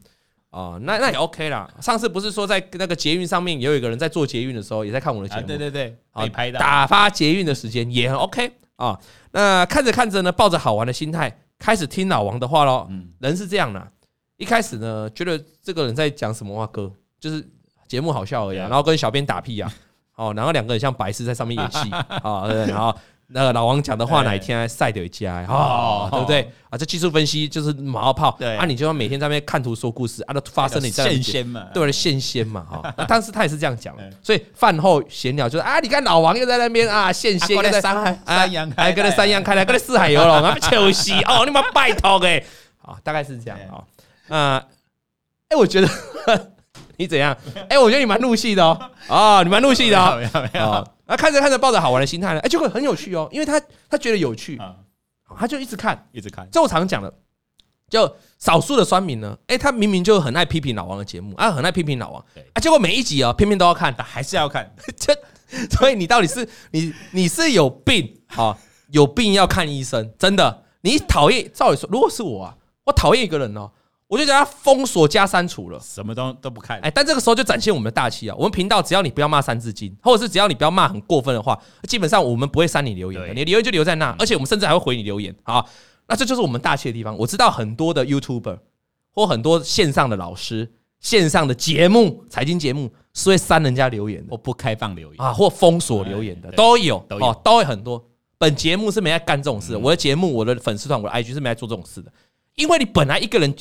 [0.51, 1.69] 哦，那那也 OK 啦。
[1.81, 5.43] 上次不是说在那个捷运上面也有一个人在做捷运的时候也在看我的节目？
[5.43, 6.59] 啊、对对对，好拍的。
[6.59, 8.99] 打发捷运的时间也很 OK 啊。
[9.31, 12.87] 那看着看着呢，抱着好玩的心态开始听老王的话喽。
[12.91, 13.87] 嗯，人是这样的，
[14.37, 17.49] 一开始呢觉得这个人在讲什么话歌，就是
[17.87, 19.73] 节目好笑而已，然后跟小编打屁啊。
[20.17, 22.95] 哦，然后两个人像白痴在上面演戏啊，对，然后。
[23.33, 26.53] 那个老王讲的话哪一天赛德加哦，对不对？
[26.69, 26.77] 啊？
[26.77, 28.57] 这技术分析就是马后炮，对。
[28.57, 32.95] 啊，你就要每天在那边看图说故事啊，都发生你现仙嘛，对，现仙嘛哈。
[32.97, 42.43] 那 当时他也是这样讲，所以饭后闲聊就是啊，你看老王又在那边啊现仙，又在山海山羊开，跟那山羊开来，跟那四海游龙啊，秋夕哦，你妈拜托哎，
[42.79, 44.37] 好，大概是这样啊。
[44.37, 44.64] 啊，
[45.49, 45.88] 哎，我觉得
[47.01, 47.35] 你怎样？
[47.71, 50.87] 哎，我觉得你蛮入戏的哦，啊， 你蛮入戏的哦，没有没有。
[51.07, 53.59] 那看着看着，抱着好玩的心态呢，哎，就会很有趣哦，因为他
[53.89, 54.77] 他觉得有趣，啊
[55.39, 56.47] 他就一直看，一直看。
[56.51, 57.11] 就我常讲的，
[57.89, 65.17] 就少数的酸民呢，哎，他明明就很爱批评老王的节目啊，很爱批评老王，啊，结果每一集啊，偏偏都要看，还是要看， 这
[65.71, 68.55] 所以你到底是你你是有病啊？
[68.91, 70.65] 有病要看医生，真的。
[70.83, 73.71] 你讨厌，照理说，如果是我啊，我讨厌一个人哦。
[74.11, 76.81] 我就叫他封锁加删除了，什么都都不看。
[76.81, 78.35] 哎，但这个时候就展现我们的大气啊！
[78.37, 83.33] 我们频道只要你不要骂三字经，或者是只要你不要骂很过分的话，基本上我们不会删你留言的。
[83.33, 85.33] 你留言就留在那，而且我们甚至还会回你留言。
[85.44, 85.64] 好，
[86.09, 87.16] 那这就是我们大气的地方。
[87.16, 88.59] 我知道很多的 YouTuber
[89.12, 90.68] 或很多线上的老师、
[90.99, 98.05] 线上的节目、财经节目是会删人家留言的，或不开放留言啊，或封锁留言的都有，哦，都会很多。
[98.38, 102.12] 本节目是没在干这种事的，我的节目、我的粉丝团、我的 IG 是没在做这种事的，
[102.57, 103.55] 因为你本来一个人。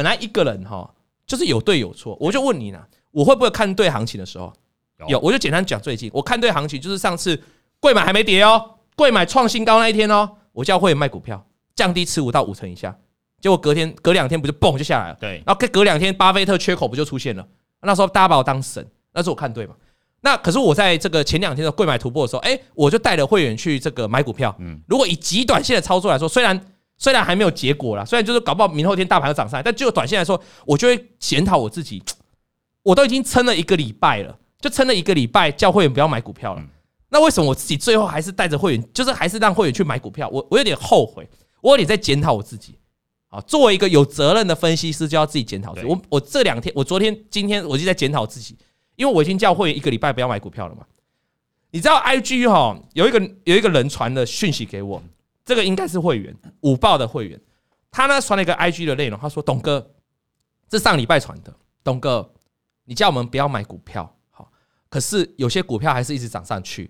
[0.00, 0.90] 本来一个人哈，
[1.26, 2.16] 就是有对有错。
[2.18, 4.50] 我就问你呢，我会不会看对行情的时候？
[5.08, 7.38] 有，我就简单讲最近我看对行情，就是上次
[7.80, 12.96] 贵买还没跌哦，贵买创新高那一天哦，我叫会员卖股票，降低持股到五成以下，
[13.42, 15.18] 结果隔天隔两天不就嘣就下来了？
[15.20, 17.46] 对，然后隔两天巴菲特缺口不就出现了？
[17.82, 18.82] 那时候大家把我当神，
[19.12, 19.74] 那是我看对嘛？
[20.22, 24.56] 那可是我在这个前两天的贵买突破的时候，哎，我就带着会员去这个买股票。
[24.60, 26.58] 嗯，如果以极短线的操作来说，虽然。
[27.00, 32.00] 虽然还没有结果啦，虽然就是搞不好明后天大盘要涨上来，但就短线来说，我就会检讨我自己。
[32.84, 36.62] 我都已经撑了一个礼拜了，就撑了一个礼拜，叫会员不要买股票了。
[37.08, 40.28] 那为什么我自己最后还是带着会员，就是还是让会员去买股票？
[40.28, 41.26] 我我有点后悔，
[41.62, 42.74] 我有点在检讨我自己。
[43.28, 45.86] 啊，作为一个有责任的分析师，就要自己检讨自己。
[45.86, 48.56] 我我这两天，我昨天、今天，我就在检讨自己，
[48.96, 50.84] 因为我已经叫会员一个礼拜不要买股票了嘛。
[51.70, 55.02] 你知道，IG 哈有一个有一个人传的讯息给我。
[55.50, 57.40] 这个应该是会员五报的会员，
[57.90, 59.84] 他呢传了一个 IG 的内容，他说：“董哥，
[60.68, 62.32] 这上礼拜传的，董哥，
[62.84, 64.48] 你叫我们不要买股票，好，
[64.88, 66.88] 可是有些股票还是一直涨上去。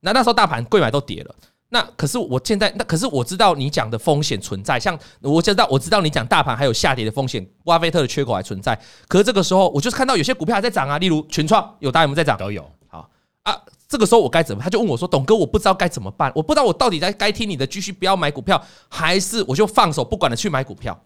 [0.00, 1.32] 那那时候大盘贵买都跌了，
[1.68, 8.76] 那可是我现在，那可是我知道你讲的风险存在，像我知道我知道你讲大盘还有下跌的风险，巴菲特的缺口还存在。
[9.06, 12.36] 可是这个时候，我就是看到有些股票还在涨啊，例如群创有大有没有在涨？
[12.36, 13.08] 都有，好
[13.44, 13.54] 啊。”
[13.90, 14.62] 这个时候我该怎么？
[14.62, 20.96] 他就问我说：“董哥，我不知道该怎么办，我不知道我到底在该听你的，继续不要买股票，还是我就放手不管的去买股票？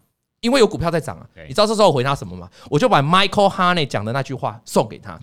[0.41, 1.27] 因为有股票在涨啊。
[1.47, 2.47] 你知道这时候我回他什么吗？
[2.69, 5.19] 我就把 Michael Harney 讲的那句话送给他。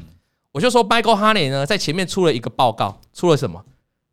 [0.51, 3.64] 我就说 Michael Harney 呢，在前面出了一个报告，出了什么？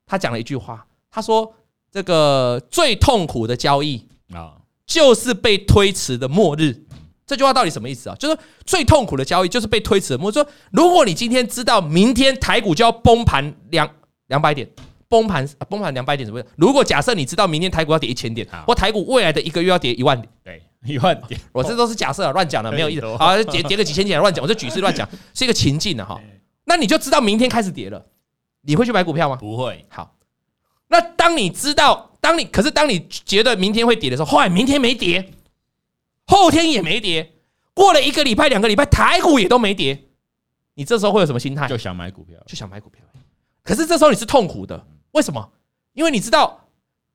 [0.06, 1.52] 他讲了一句话，他说：
[1.92, 6.86] 这个最痛苦的交易啊，就是被推迟的末日。”
[7.30, 8.16] 这句话到底什么意思啊？
[8.18, 10.18] 就是最痛苦的交易就是被推迟。
[10.20, 13.88] 我说，如果你今天知道明天台股就要崩盘两
[14.30, 14.68] 两百点，
[15.08, 16.50] 崩盘崩盘两百点怎么样？
[16.56, 23.06] 如果假设你知道明天台股要跌一千点，或台股未来的一个月要跌一万点，对，一万点，我这都是假设啊，乱讲的，没有意思。
[23.18, 26.20] 好，跌跌个几千点乱讲，我这举例乱讲，是一个情境的哈。
[26.66, 28.04] 那你就知道明天开始跌了，
[28.64, 29.36] 你会去买股票吗？
[29.36, 29.86] 不会。
[29.90, 30.16] 好，
[30.88, 35.30] 那当你知道，当你可是当你觉得明天会跌的时候，后来明天没跌。
[36.30, 37.34] 后天也没跌，
[37.74, 40.06] 过了一个礼拜、两个礼拜，台股也都没跌，
[40.76, 41.68] 你这时候会有什么心态？
[41.68, 43.04] 就想买股票，就想买股票。
[43.64, 45.52] 可是这时候你是痛苦的，为什么？
[45.94, 46.68] 因为你知道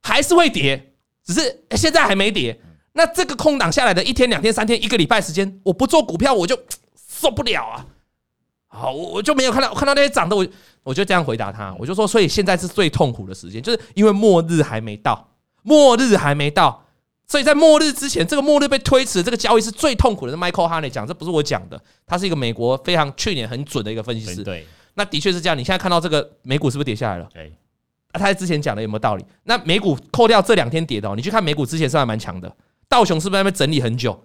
[0.02, 0.92] 还是会跌，
[1.24, 2.60] 只是现在还没跌。
[2.92, 6.58] 那这个空档下来的一天、两天、三天、一个礼拜时间，我不做股票我就
[7.08, 7.86] 受不了啊！
[8.66, 10.44] 好，我就没有看到看到那些涨的，我
[10.82, 15.30] 我就这样回答他，我就说，所以现在是最痛苦的时间，就是因为末日还没到，
[15.62, 16.83] 末日还没到。
[17.34, 20.30] 所以在末日之前，这个末日被推迟，这个交易是最痛苦的。
[20.30, 24.44] 是 Michael Harney 讲，这不是我讲的，他是一个美国非常去年很准的一个分析师。
[24.44, 25.58] 对，那的确是这样。
[25.58, 27.28] 你现在看到这个美股是不是跌下来了？
[27.34, 27.52] 对，
[28.12, 29.24] 啊，他在之前讲的有没有道理？
[29.42, 32.56] 那美股扣掉这两天跌的，你去看美股之前是还蛮强的。
[32.88, 34.16] 道琼是不是在那边整理很久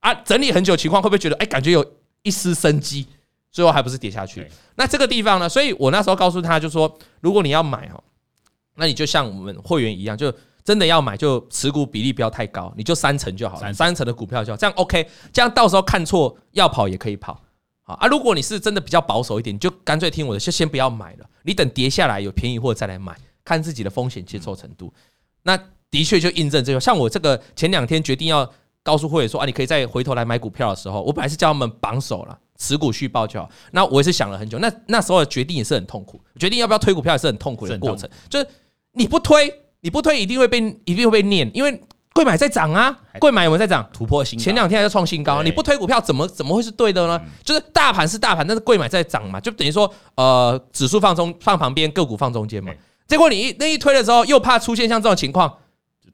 [0.00, 0.12] 啊？
[0.16, 1.82] 整理很久情况会不会觉得哎，感觉有
[2.22, 3.06] 一丝生机？
[3.50, 4.46] 最后还不是跌下去？
[4.74, 5.48] 那这个地方呢？
[5.48, 7.98] 所以我那时候告诉他就说，如果你要买哈，
[8.74, 10.30] 那你就像我们会员一样，就。
[10.68, 15.08] 真的要买，就持股比例不要太高，你就三成就好了，三成的股票就好，这样 OK。
[15.32, 17.40] 这样到时候看错要跑也可以跑，
[17.84, 18.06] 好啊。
[18.06, 21.24] 如果你是真的比较保守一点，你就干脆听我的，就先不要买了。
[21.42, 24.92] 你等跌下来有便宜货再来买，看自己的风险接受程度。
[25.42, 25.58] 那
[25.90, 26.78] 的确就印证这个。
[26.78, 28.46] 像我这个前两天决定要
[28.82, 33.48] 告诉会员说啊，你可以再回头来买股票的时候，我本来是叫他们绑手了，持股续报就好。
[33.70, 38.46] 那我也是想了很久，那那时候的决定也是很痛苦，决定要不要推股票也是很痛苦的过程，就是。
[38.92, 41.82] 你不推，你不推一定会被一定会被念，因为
[42.14, 43.88] 贵买在涨啊，贵买有没有在涨？
[43.92, 47.20] 突破新高，前两天还在创新高，你不推股票怎么怎么会是对的呢？
[47.44, 52.72] 就是大盘是大盘，但是贵买在涨嘛，就等于说呃指数放中放旁边，个股放中间嘛。
[53.06, 55.52] 结果你一那一推的时候，又怕出现像这种情况。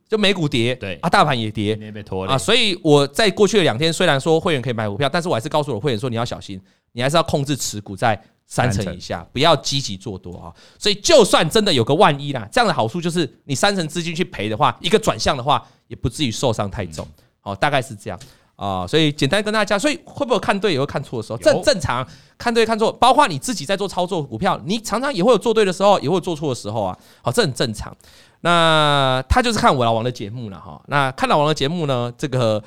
[0.07, 6.61] 就美股跌，对啊，大盘也跌，也被拖啊，所以我在过去的两天，虽然说会员可以买股票，但是我还是告诉我会员说，你要小心，
[6.93, 10.53] 你还是要控制持股在三成以下，不要积极做多啊。
[10.79, 17.07] 所以就算真的有个万一啦，这样的好处就是你三成资金去赔的话，一个转向的话，也不至于受伤太重。
[17.41, 18.19] 好，大概是这样
[18.57, 18.87] 啊。
[18.87, 22.07] 所以简单跟大家讲，所以会不会看对也会看错的时候，正正常
[22.39, 26.99] 看对看错，包括你自己在做操作股票，你常常也会有做对的时候，也会有做错的时候啊。
[27.23, 27.95] 好，这很正常。
[28.41, 30.81] 那他就是看我老王的节目了哈。
[30.89, 32.63] 那看老王的节目呢，这个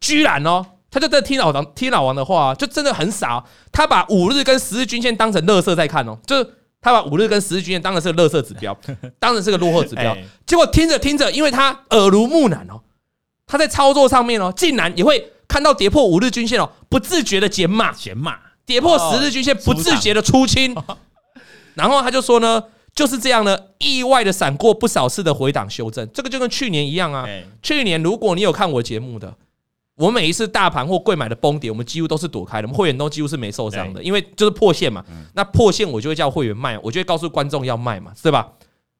[0.00, 3.42] 居然哦，他就在听老王听老王的话，就真的很傻。
[3.72, 6.46] 他把五日跟十日均线当成垃圾在看哦，就是
[6.80, 8.78] 他把五日跟十日均线当成是个垃圾指标，
[9.18, 10.14] 当成是个落后指标。
[10.46, 12.82] 结果听着听着，因为他耳濡目染哦，
[13.46, 20.76] 他在操作上面哦，竟然也会看到跌破五日均线哦，不自觉的减码，减码，跌破十日均线不自觉的出清，
[21.74, 22.62] 然后他就说呢。
[22.94, 27.26] 就是这样呢，意外的闪过不少次的回档修正，这个就跟去年一样啊。
[27.62, 29.34] 去年如果你有看我节目的，
[29.96, 35.04] 我每一次大盘或贵买的崩跌，我们几乎都是躲开的，我们会员都几乎是没受伤的，因为就是破线嘛。
[35.34, 38.52] 那破线我就会叫会员卖，我就会告诉观众要卖嘛，对吧？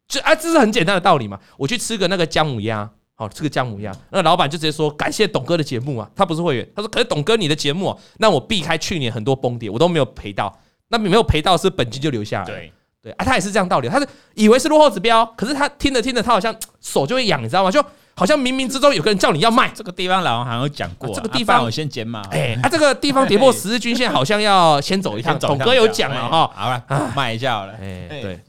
[0.07, 1.38] 就啊，这是很简单的道理嘛。
[1.57, 10.55] 我去吃个那个姜母鸭，好吃个姜母鸭，那老板就直接说感谢董哥的节目啊，他不是会员，他说可是董哥你的节目，那我避开去年很多崩跌，我都没有赔到，
[10.88, 12.44] 那没有赔到是本金就留下来。
[12.44, 12.72] 对
[13.16, 13.88] 啊，他也是这样道理。
[13.88, 17.70] 他是以为是落后指标，可是他听着听着，他好像手就会痒，你知道吗？
[17.70, 17.84] 就
[18.14, 19.70] 好像冥冥之中有个人叫你要卖。
[19.74, 22.22] 这个地方老王好像有讲过，这个地方我先减码。
[22.30, 25.36] 哎，他这个地方跌破十日均线，好像要先走一趟。
[25.40, 27.72] 董哥有讲了哈，好了，卖一下好了。
[27.80, 28.40] 哎，对，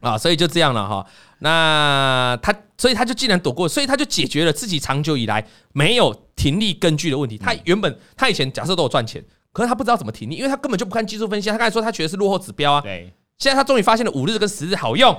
[0.00, 1.04] 啊，所以就这样了哈。
[1.40, 7.36] 那他，所以他就既然躲过，所以他就解决了自己长久以来没有停利根据的问题。
[7.36, 11.50] 他原本他以前假设都有赚钱，可是他不知道怎么停利，因为他根本就不看技术分析。
[11.50, 12.80] 他刚才说他觉得是落后指标啊。
[12.80, 13.12] 对。
[13.38, 15.12] 现在他终于发现了五日跟十日好用，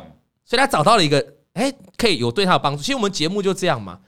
[0.45, 2.81] 所以他找到了一个，哎，可以有对他有帮助。
[2.81, 3.99] 其实我们节目就这样嘛，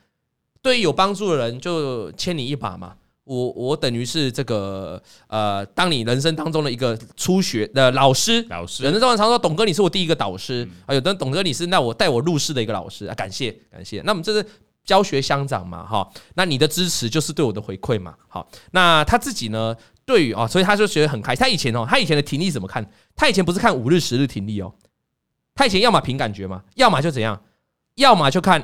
[0.61, 2.95] 对于有帮助的人就牵你一把嘛。
[3.25, 8.83] 我我等于是这个呃，当你人生当中的一个初学的老师，老师。
[8.83, 14.01] 有人常常说，董哥你是我第一个导师啊，有的人董哥你是那我带我入世的一个老师啊，感谢感谢。
[14.01, 14.43] 那我们这是
[14.83, 18.49] 教学相长嘛，哈，那你的支持就是对我的回馈嘛，好。
[18.71, 19.75] 那他自己呢？
[20.09, 21.39] 对于啊，所以他就觉得很开心。
[21.39, 22.83] 他以前哦，他以前的停利怎么看？
[23.15, 24.73] 他以前不是看五日、十日停利哦，
[25.53, 27.39] 他以前要么凭感觉嘛，要么就怎样，
[27.93, 28.59] 要么就看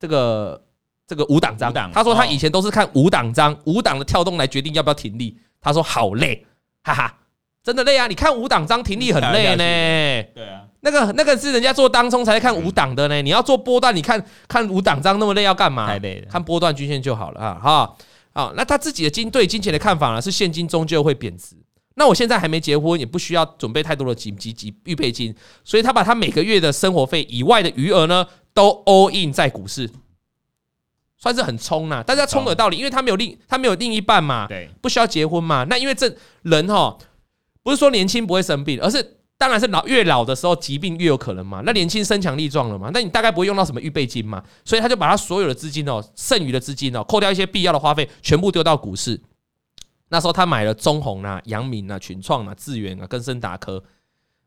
[0.00, 0.60] 这个
[1.06, 1.72] 这个五档张。
[1.92, 5.38] 他说他以前都是看五档张，五档的跳动来决定要不要停利。
[5.60, 6.44] 他说好累，
[6.82, 7.18] 哈哈，
[7.62, 8.08] 真的累啊！
[8.08, 10.28] 你看五档张停利很累呢。
[10.34, 13.22] 对啊，那个那个是人家做当冲才看五档的呢。
[13.22, 15.86] 你要做波段，你看看五档张那么累要干嘛？
[15.86, 17.96] 太累了，看波段均线就好了啊哈。
[18.34, 20.20] 啊，那他自己的金对金钱的看法呢？
[20.20, 21.56] 是现金终究会贬值。
[21.94, 29.88] 那我现在还没结婚，也不需要准备太多的紧急急预备金，所以他把他每个月的生活费以外的余额呢，都 all in 在股市，
[31.16, 32.02] 算是很冲啦。
[32.06, 35.64] 但是他冲的道理，因为他没有另他没有另一半嘛，对，不需要结婚嘛。
[35.70, 36.98] 那因为这人哈，
[37.62, 39.18] 不是说年轻不会生病，而是。
[39.36, 41.60] 当然是老越老的时候，疾病越有可能嘛。
[41.66, 44.42] 那年轻身强力壮了嘛，那你大概不会用到什么预备金嘛。
[44.64, 49.20] 所以他就把他所有的资金哦，剩余的资金哦，扣掉一些必要的花费，全部丢到股市。
[50.08, 53.82] 那时候他买了中鸿啊、阳明啊、群创啊、智源啊、跟森达科。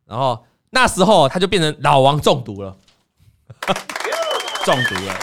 [0.05, 2.75] 然后那时候他就变成老王中毒了，
[4.63, 5.13] 中毒了，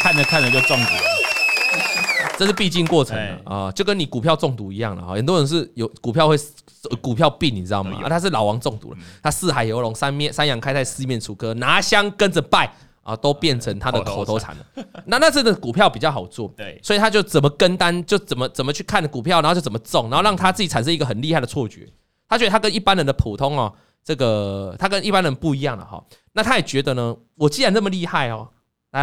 [0.00, 1.15] 看着看着就中毒了。
[2.36, 5.14] 这是必经过程啊，就跟你股票中毒一样了哈。
[5.14, 6.36] 很多人是有股票会
[7.00, 8.00] 股票病，你知道吗？
[8.04, 12.72] 啊，他是老王中毒了，他四海游龙、三面三阳开泰、四面楚歌、拿香跟着拜
[13.02, 14.84] 啊，都变成他的口头禅了。
[15.06, 21.88] 那那这的股票比较好做， 对，所以他就怎么跟单，就怎么怎么去看股票，然后就怎么中，然后让他自己产生一个很厉害的错觉。
[22.28, 23.72] 他觉得他跟一般人的普通哦，
[24.04, 26.02] 这个他跟一般人不一样了哈。
[26.32, 28.48] 那他也觉得呢，我既然那么厉害哦，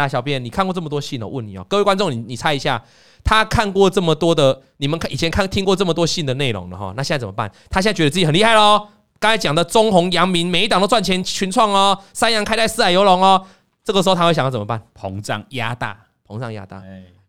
[0.00, 2.82] 来，小编，你看过这么多信哦，问你哦，各位观众，你你猜一下。
[3.22, 7.50] 他看过这么多的，你们看以前看听过这么多信的内容了哈，那现在怎么办？
[7.70, 8.86] 他现在觉得自己很厉害喽。
[9.18, 13.42] 刚才讲的中红、阳明，每一档都赚钱，群创哦，三阳开泰、四海游龙哦，
[13.82, 14.82] 这个时候他会想要怎么办？
[14.94, 16.82] 膨胀压大，膨胀压大。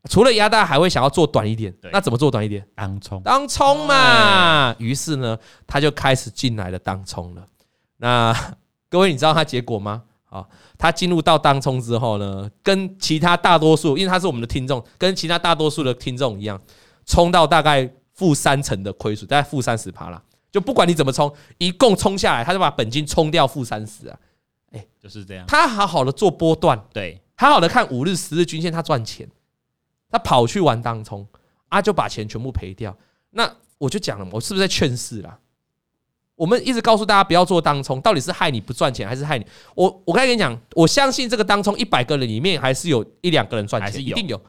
[0.09, 1.73] 除了压大，还会想要做短一点。
[1.93, 2.67] 那怎么做短一点？
[2.75, 4.75] 当冲，当冲嘛。
[4.77, 7.43] 于是呢，他就开始进来了当冲了。
[7.97, 8.35] 那
[8.89, 10.03] 各位，你知道他结果吗？
[10.35, 10.45] 啊，
[10.77, 16.61] 他进入到当冲之后呢，跟其他大多数，因为他是我们的听众，跟其他大多数的听众一样，
[17.05, 20.21] 冲到大概负三成的亏损，大概负三十趴啦。
[20.51, 24.19] 就不管你怎么冲，一共冲下来，他就把本金冲掉负三十啊。
[24.71, 25.45] 哎，就是这样。
[25.47, 29.29] 他好好的做波段，对，好好的看五日、十日均线，他赚钱。
[30.09, 31.27] 他跑去玩当冲，
[31.67, 32.95] 啊，就把钱全部赔掉。
[33.31, 35.37] 那我就讲了，我是不是在劝世啦？
[36.35, 39.45] 我们一直告诉大家不要做当冲，到底是害你不赚钱，还是害你？
[39.73, 44.41] 我我刚才跟你讲，我相信这个当冲一百个人里面，还是有一两个人赚钱，一定有。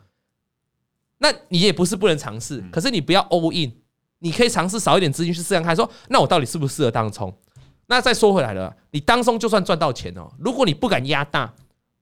[1.18, 3.72] 那你也不是不能尝试，可是你不要 all in，
[4.18, 7.32] 你可以尝试少一点资金去试试看，说那我到底适不适合当冲？
[7.86, 11.54] 那再说回来了，你当冲就算赚到钱哦，如果你不敢压大，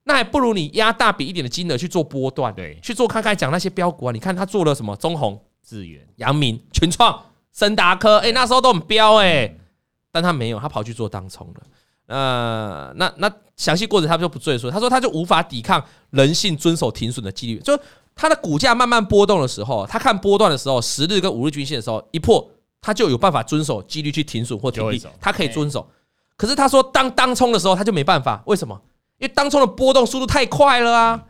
[0.05, 4.97] 那还不如你压大笔一点的金额去做波段，对，去做看看讲那些标股啊，你看他做了什么？
[4.97, 9.55] 中鸿、智源、阳明、群创、森达科，哎，那时候都很标哎。
[10.15, 11.61] 但他没有，他跑去做当冲了。
[12.07, 14.71] 呃，那那详细过程他就不赘述。
[14.71, 17.77] 他说他就无法抵抗人性遵守停损的纪律，就
[18.15, 22.49] 他的股价慢慢波动的时候，他看波段的时候，十日跟五日均线的时候一破，
[22.81, 25.85] 他就有办法遵守纪律去停损或停利，他可以遵守。
[26.37, 28.81] 可是他说当当冲的时候他就没办法，为什么？
[29.19, 31.25] 因为当冲的波动速度太快了啊！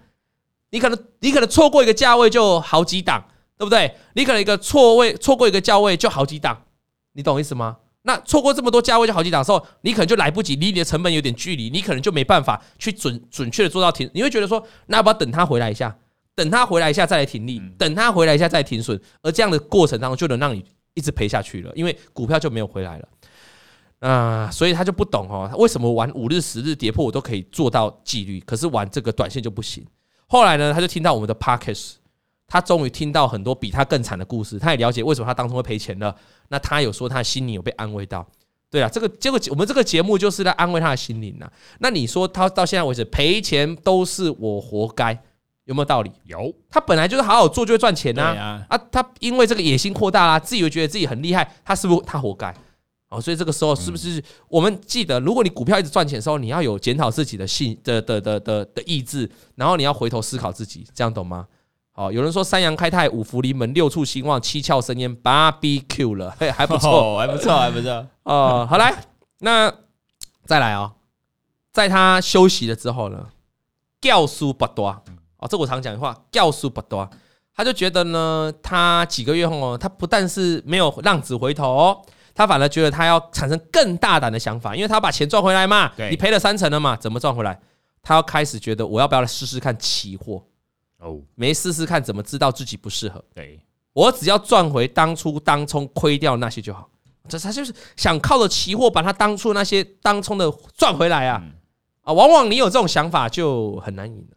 [0.68, 3.24] 你可能你可能错过一个价位就好几档，
[3.56, 3.96] 对不对？
[4.12, 6.62] 你可能一个错位错过一个价位就好几档，
[7.14, 7.78] 你懂意思吗？
[8.06, 14.10] 那错过这么多价位就好几档的时候，你可能就来不及，离你的成本有点距离，你可能就没办法去准准确的做到停。
[14.12, 15.96] 你会觉得说，那要不要等他回来一下，
[16.34, 20.62] 等他回来一下再来停利，等他回来一下再停损，而这样的过程当中就能让你
[20.92, 23.08] 一直赔下去了，因为股票就没有回来了。
[24.00, 29.82] 啊，所以他就不懂哦，为什么玩五日、十日跌破我都可以做到纪律，可是玩这个短线就不行。
[30.26, 31.94] 后来呢，他就听到我们的 Podcast，
[32.54, 36.14] 他终于听到很多比他更惨的故事，他也了解为什么他当初会赔钱了。
[36.50, 38.24] 那他有说他心里有被安慰到，
[38.70, 41.50] 对啊，这个结果我们这个节目就是在安慰他的心灵呐。
[41.80, 45.20] 那你说他到现在为止赔钱都是我活该，
[45.64, 46.12] 有没有道理？
[46.26, 48.22] 有，他本来就是好好做就会赚钱呐。
[48.22, 52.54] 啊，啊，他因为这个野心扩大啦，自以为觉得自己很厉害，他是不是他活该？
[53.08, 61.48] 哦，所以这个时候是不是我们记得，如果你股票一直赚钱的时候，你要有检讨自己的性的的的的的意志，然后你要回头思考自己，这样懂吗？
[61.96, 68.04] 好，有人说三阳开泰、五福临门、六畜兴旺、七窍生烟、BBQ 了，嘿，还不错，还不错，还不错。
[68.24, 68.92] 哦，好来，
[69.38, 69.72] 那
[70.44, 70.90] 再来哦，
[71.72, 73.28] 在他休息了之后呢，
[74.00, 74.88] 教书不多
[75.36, 77.08] 哦，这我常讲的话，教书不多，
[77.54, 82.02] 他就觉得呢，他几个月后哦，他不但是没有浪子回头哦，
[82.34, 87.60] 他反而觉得他要产生更大胆的想法，因为他把钱赚回来嘛，你赔了三成了嘛，怎么赚回来？
[88.02, 90.42] 他要开始觉得我要不要来试试看期货？
[91.04, 93.22] 哦，没试试看怎么知道自己不适合？
[93.34, 93.60] 对，
[93.92, 96.90] 我只要赚回当初当冲亏掉那些就好。
[97.28, 101.42] 这他就是想靠着期货把他当初那些当冲的赚回来啊！
[102.02, 104.36] 啊，往往你有这种想法就很难赢了。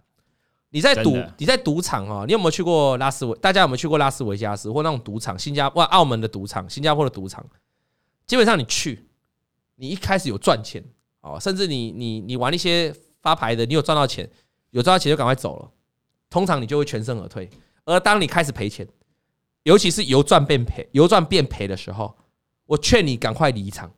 [0.69, 2.23] 你在赌，你在赌场啊？
[2.25, 3.37] 你有没有去过拉斯维？
[3.39, 5.37] 大家有没有去过拉斯维加斯或那种赌场？
[5.37, 7.45] 新加坡、澳门的赌场，新加坡的赌场，
[8.25, 9.05] 基本上你去，
[9.75, 10.83] 你一开始有赚钱
[11.21, 14.29] 哦，甚至你你你玩一些发牌的，你有赚到钱，
[14.71, 15.71] 有赚到钱就赶快走了。
[16.29, 17.49] 通常你就会全身而退，
[17.85, 18.85] 而当你开始赔钱，
[19.63, 22.15] 尤其是由赚变赔、由赚变赔的时候，
[22.65, 23.89] 我劝你赶快离场，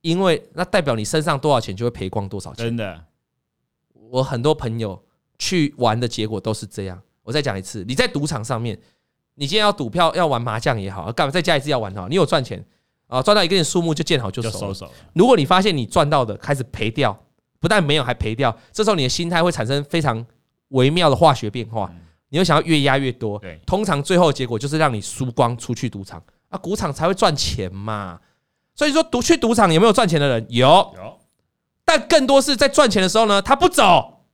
[0.00, 2.64] 因为那代表你身上多少钱就会赔光多少钱。
[2.64, 3.04] 真的，
[3.92, 5.02] 我很多朋友
[5.38, 7.00] 去玩的结果都是这样。
[7.22, 8.78] 我再讲一次，你在赌场上面，
[9.34, 12.64] 你今天要赌票、要玩麻将也好，干嘛再加一次要玩的话，你有赚钱
[13.06, 14.90] 啊，赚到一定数目就见好就收手。
[15.12, 17.18] 如果你发现你赚到的开始赔掉，
[17.60, 20.26] 不但没有还赔掉，这时候你的心态会产生非常。
[20.68, 21.92] 微妙的化学变化，
[22.28, 28.20] 你又想要越压越多，通常最后结果就是让你输光出去赌场啊，赌场才会赚钱嘛。
[28.74, 30.46] 所以说，赌去赌场有没有赚钱的人？
[30.50, 31.18] 有，有，
[31.84, 34.24] 但更多是在赚钱的时候呢，他不走，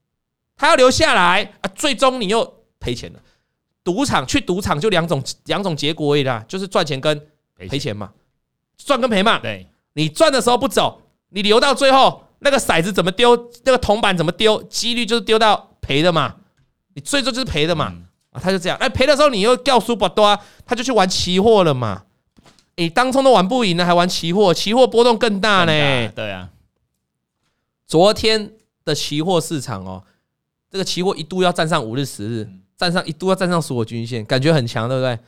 [0.57, 3.19] 他要留下来啊，最终你又赔钱了。
[3.83, 8.11] 赌场去赌场就两种两种结果而已啦，就是赚钱跟赔钱嘛，
[8.77, 9.39] 赚跟赔嘛。
[9.39, 15.69] 对，你赚的时候不走，你留到最后那个骰子怎么丢，那个铜板怎么丢，几率就是丢到。
[15.83, 16.35] 赔的嘛，
[16.95, 17.93] 你最终就是赔的嘛
[18.31, 22.05] 啊，他就这样，哎，赔的时候你又掉书不多，他就去玩期货了嘛。
[22.75, 26.09] 你当冲都玩不赢了，还玩期货，期货波动更大呢。
[26.15, 26.49] 对啊，
[27.85, 28.51] 昨天
[28.83, 30.03] 的期货市场哦，
[30.71, 35.19] 这个期货一度要站上五日、十日，站上一度要站上所有均线，感觉很强，对不对？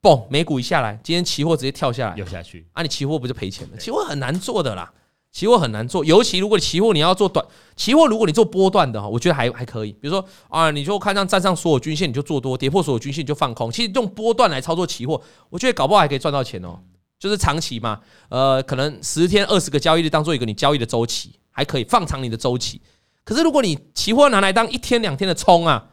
[0.00, 3.76] 嘣，美股一下来，今天期货直接跳下来，又下去啊，你期货不就赔钱了？
[3.76, 4.90] 期货很难做的啦。
[5.34, 9.90] 期货很难做，尤其如果你期货你要做短期货，如果你做波段的哈，我觉得还还可以。
[9.94, 13.68] 比如说啊，你就看上站上所有均线你就做多，跌破所有均线你就放空。
[13.70, 15.20] 其实用波段来操作期货，
[15.50, 16.78] 我觉得搞不好还可以赚到钱哦。
[17.18, 22.80] 就是长期嘛，呃，可能十天二十个交易日当做一个你交易的周期，还可以放长你的周期。
[23.24, 25.86] 可是如果你期货拿来当一天两天的冲啊，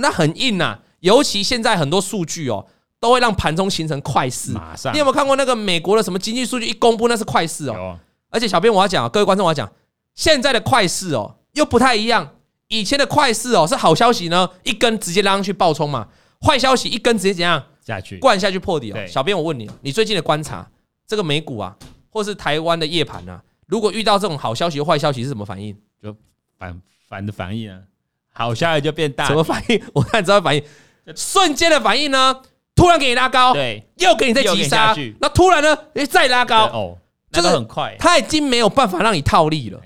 [0.00, 0.80] 那很硬呐。
[0.98, 2.66] 尤其现在很多数据哦，
[2.98, 4.50] 都会让盘中形成快势。
[4.50, 7.96] 马上，你有没有看过那个美国的什么经济数据一公布，那是快势哦。
[8.34, 9.70] 而且小编我要讲，各位观众我要讲，
[10.16, 12.28] 现在的快市哦又不太一样。
[12.66, 16.08] 以前的快市哦是好消息呢，一根直接拉上去爆冲嘛；
[16.44, 18.18] 坏消息一根直接怎样下去。
[18.18, 19.06] 灌下去破底哦。
[19.06, 20.68] 小编我问你，你最近的观察，
[21.06, 21.76] 这个美股啊，
[22.10, 25.76] 或是台湾的夜盘啊，如果遇到这种好消息或坏消息是什么反应？
[26.02, 26.16] 就
[26.58, 27.78] 反反的反应啊，
[28.32, 29.80] 好消息就变大，什么反应？
[29.92, 30.64] 我看你知道反应，
[31.14, 32.42] 瞬间的反应呢，
[32.74, 36.98] 突然给你拉高，对，又给你再急杀，那突然呢，诶，再拉高，哦，
[37.34, 39.80] 就是很快，他已经没有办法让你套利了。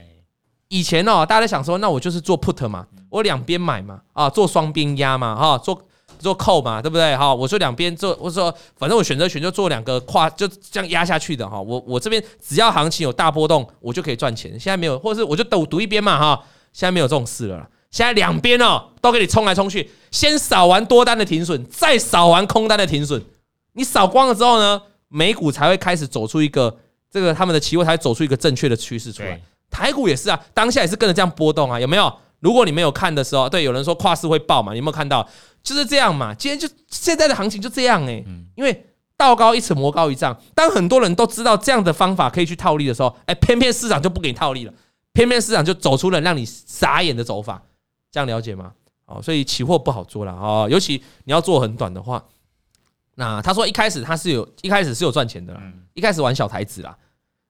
[0.68, 5.80] 以前哦，大家在想说，那我就是做 put 嘛，我两边买嘛，啊，做双边压嘛，哈，做
[6.18, 7.16] 做 call 嘛，对不对？
[7.16, 11.60] 哈，我说两边做，我说反正我选择权就做两个跨，就这样压下去的哈。
[11.60, 14.50] 我我这边只要行情有大波动，我就可以赚钱。
[14.52, 16.44] 现在没有，或者是我就赌赌一边嘛，哈。
[16.70, 17.66] 现在没有这种事了。
[17.90, 23.24] 现在两边哦都给你冲来冲去，先扫完多单的停损，再扫完空单的停损。
[23.72, 26.76] 你扫光了之后呢，美股才会开始走出一个
[27.10, 29.40] 这个他们的期货才会走出一个正确的趋势出来。
[29.70, 32.12] 台股也是啊，当下也是跟着这样波动啊，有没有？
[32.40, 35.28] 如果你没有看的时候，对，有人说跨市会爆嘛，你有没有看到？
[35.62, 36.32] 就是这样嘛。
[36.32, 38.86] 今天就现在的行情就这样哎，因为
[39.16, 40.38] 道高一尺魔高一丈。
[40.54, 44.72] 当很多人都知道这样的方法可以去套利的时候，哎，偏偏市场就不给你套利了，
[45.12, 47.62] 偏偏市场就走出了让你傻眼的走法。
[48.10, 48.72] 这样了解吗？
[49.06, 52.24] 哦，所以期货不好做了啊，尤其你要做很短的话。
[53.18, 55.60] 那他说一开始他是有一开始是有赚钱的，
[55.92, 56.96] 一开始玩小台子啦。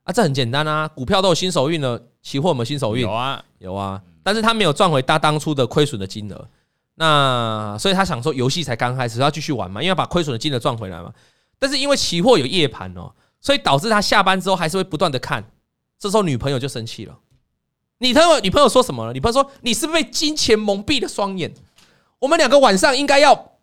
[0.04, 3.02] 啊，这很简单啊，股票都有新手运了，期货有没有新手运？
[3.02, 6.48] 有啊，有啊，但是他没有赚回他当初的亏损的金额，
[6.94, 11.12] 那所以他想说，游戏才刚开始，要继续玩嘛，因为要把亏损的金额赚回来嘛。
[11.58, 15.44] 但是因为期货有夜盘哦，所以导致他下班之后还是会不断的看，
[15.98, 17.14] 这时候女朋友就生气了。
[17.98, 19.12] 你朋友女朋友说什么了？
[19.12, 21.52] 女朋友说，你是不是被金钱蒙蔽了双眼？
[22.18, 23.57] 我们两个晚上应该要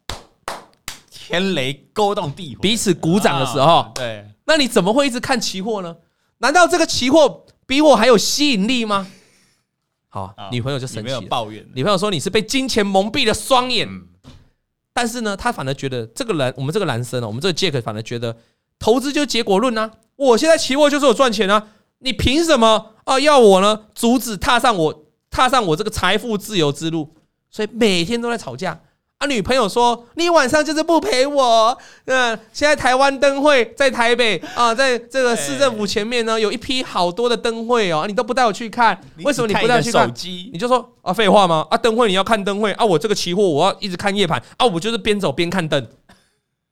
[1.27, 5.95] 天雷勾动地火，彼此鼓掌的时候，对，那你怎么会一直看期货呢？
[6.37, 9.07] 难道这个期货比我还有吸引力吗？
[10.07, 11.67] 好，女朋友就生气了，抱怨。
[11.73, 13.89] 女朋友说你是被金钱蒙蔽了双眼，
[14.93, 18.37] 但是呢，他反而觉得这个人，我们这个男生哦，我们这个杰克反而觉得
[18.77, 19.89] 投资就是结果论啊。
[20.15, 21.69] 我现在期货就是我赚钱啊，
[21.99, 27.15] 你凭什么啊要我呢阻止踏上我踏上我这个财富自由之路？
[27.49, 28.79] 所以每天都在吵架。
[29.17, 40.13] 啊，女朋友说：“你晚上就是不陪我。”嗯，现在台湾灯会在台北啊，在这个市政府前面呢，有一批好多的灯会哦，你都不带我去看，为什么你不带我去看？
[40.51, 41.65] 你就说啊，废话吗？
[41.69, 45.87] 啊，灯会你要看灯会啊，我这个期货我要一直看夜盘啊，我就是边走边看灯，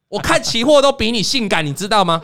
[0.09, 2.21] 我看期货都比你性感，你知道吗？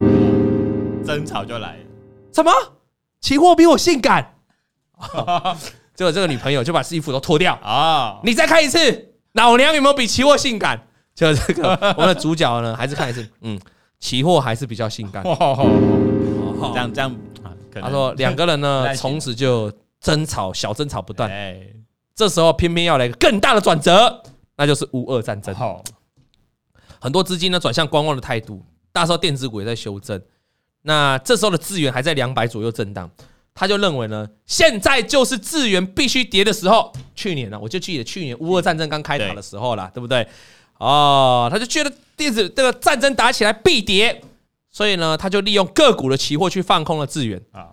[1.06, 1.84] 争吵就来了，
[2.32, 2.50] 什么？
[3.20, 4.34] 期货比我性感？
[5.94, 8.18] 结果这个女朋友就把衣服都脱掉啊！
[8.24, 10.88] 你再看一次，老娘有没有比期货性感？
[11.14, 13.58] 就这个我们的主角呢，还是看一次，嗯，
[14.00, 15.22] 期货还是比较性感。
[15.22, 17.16] 这样这样，
[17.80, 21.30] 他说两个人呢， 从此就争吵，小争吵不断。
[22.16, 24.22] 这时候偏偏要来一个更大的转折，
[24.56, 25.54] 那就是乌俄战争。
[27.00, 30.20] 很多资金呢转向观望的态度，大时候电子股也在修正。
[30.82, 33.08] 那这时候的资源还在两百左右震荡。
[33.54, 36.92] 他就认为呢，现在就是资源必须跌的时候。
[37.14, 40.26] 去年呢，我就记得去年乌俄战争刚开打的时候啦，对不对？
[40.78, 44.20] 哦，他就觉得电子这个战争打起来必跌，
[44.72, 47.68] 所以呢，他就利用个股的期货去放空了资源啊。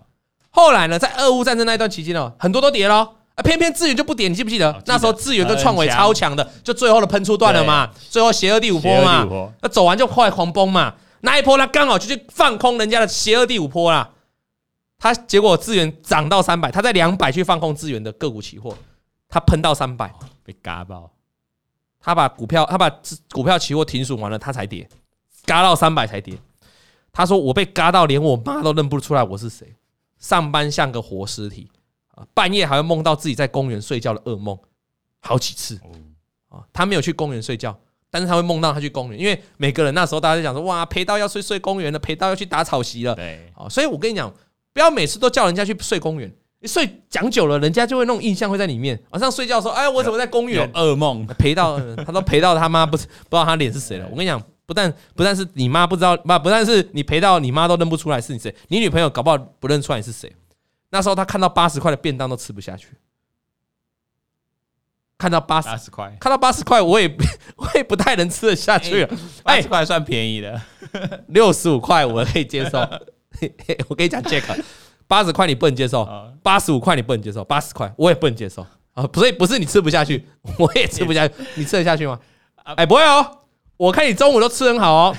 [0.50, 2.98] 后来呢，在俄乌战争那一段期间呢，很多都跌了，
[3.34, 4.28] 啊，偏偏资源就不跌。
[4.28, 7.90] 你记不记得那时候资源跟创维超强的，就最后的喷出段了嘛？
[8.08, 9.26] 最后邪恶第五波嘛，
[9.60, 10.94] 那走完就快狂崩嘛。
[11.22, 14.08] 那一波他刚好就去放空人家的邪恶第五波啦。
[15.02, 18.72] 他结果资源涨到三百，他在两百去放空资源的个股期货，
[19.28, 21.10] 他喷到三百，被嘎爆。
[21.98, 22.88] 他把股票，他把
[23.32, 24.88] 股票期货停损完了，他才跌，
[25.44, 26.38] 嘎到三百才跌。
[27.12, 29.74] 他说：“我被嘎到连我妈都认不出来我是谁，
[30.20, 31.68] 上班像个活尸体
[32.14, 34.56] 啊，半夜还会梦到自己在公园睡觉的噩梦，
[35.18, 35.80] 好几次
[36.48, 36.62] 啊。
[36.72, 37.76] 他没有去公园睡觉，
[38.08, 43.68] 但是他会梦到他去公园，因为每个人那时候大家就讲说，哇，赔到要睡睡公园了，赔到要去打草席了，对啊。
[43.68, 44.32] 所以我跟你讲。”
[44.72, 49.00] 不要每次都叫人家去睡公园，你睡讲久了，人家就会那种印象会在里面。
[49.10, 50.70] 晚上睡觉的时候，哎，我怎么在公园？
[50.72, 54.06] 噩梦陪到， 他都陪到他妈不不知道他脸是谁了。
[54.10, 60.32] 我跟你讲，不但不但是你妈不知道，不不但是你陪到你妈都认不出来是你谁，你女朋友搞不好不认出来你是谁。
[60.90, 62.88] 那时候他看到八十块的便当都吃不下去，
[65.18, 67.08] 看到八十块，看到八十块，我也
[67.56, 69.16] 我也不太能吃得下去了。
[69.42, 70.60] 八十块算便宜的，
[71.28, 72.78] 六十五块我可以接受。
[73.88, 74.62] 我跟你讲，Jack，
[75.06, 76.08] 八十块你不能接受，
[76.42, 79.06] 八十五块你不能接受，八十块我也不能接受啊！
[79.06, 80.26] 不是不是你吃不下去，
[80.58, 82.18] 我也吃不下去，你吃得下去吗？
[82.64, 83.38] 哎，不会哦，
[83.76, 85.16] 我看你中午都吃很好哦。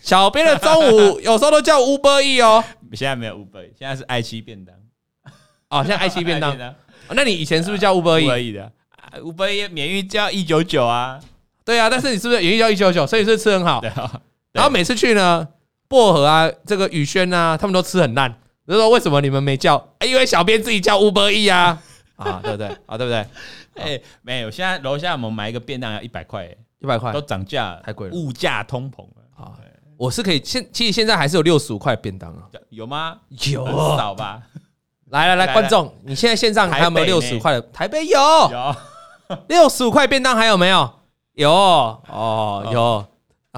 [0.00, 2.64] 小编的中午 有时候都叫 Uber Eats 哦。
[2.92, 4.74] 现在没有 Uber Eats，现在是爱妻便当。
[5.68, 6.56] 哦，现在爱妻便当。
[7.10, 8.72] 那你以前是不是叫 Uber Eats 的
[9.20, 11.20] ？Uber Eats 免运叫一九九啊。
[11.64, 13.04] 对啊，但是你是不是免运叫一九九？
[13.06, 13.82] 所以是吃很好。
[14.52, 15.46] 然后每次去呢，
[15.88, 18.34] 薄荷啊，这个宇轩啊，他们都吃很烂。
[18.66, 19.82] 就说为什么你们没叫？
[20.04, 21.82] 因为小编自己叫 Uber Eats 啊。
[22.16, 22.66] 啊，对不对？
[22.86, 23.26] 啊，对不对？
[23.74, 26.46] 哎，没有，现在楼下我们买一个便当要一百块，
[26.78, 29.52] 一百块都涨价，太贵了，物价通膨了啊。
[29.98, 33.18] 我是可以现，其实现在还是有六十五块便当啊，有吗？
[33.50, 33.64] 有，
[33.96, 34.42] 少吧。
[35.10, 37.62] 来来来，观众，你现在线上还有没有六十块的？
[37.72, 38.76] 台北有，有
[39.48, 40.90] 六十五块便当还有没有？
[41.34, 43.06] 有哦，有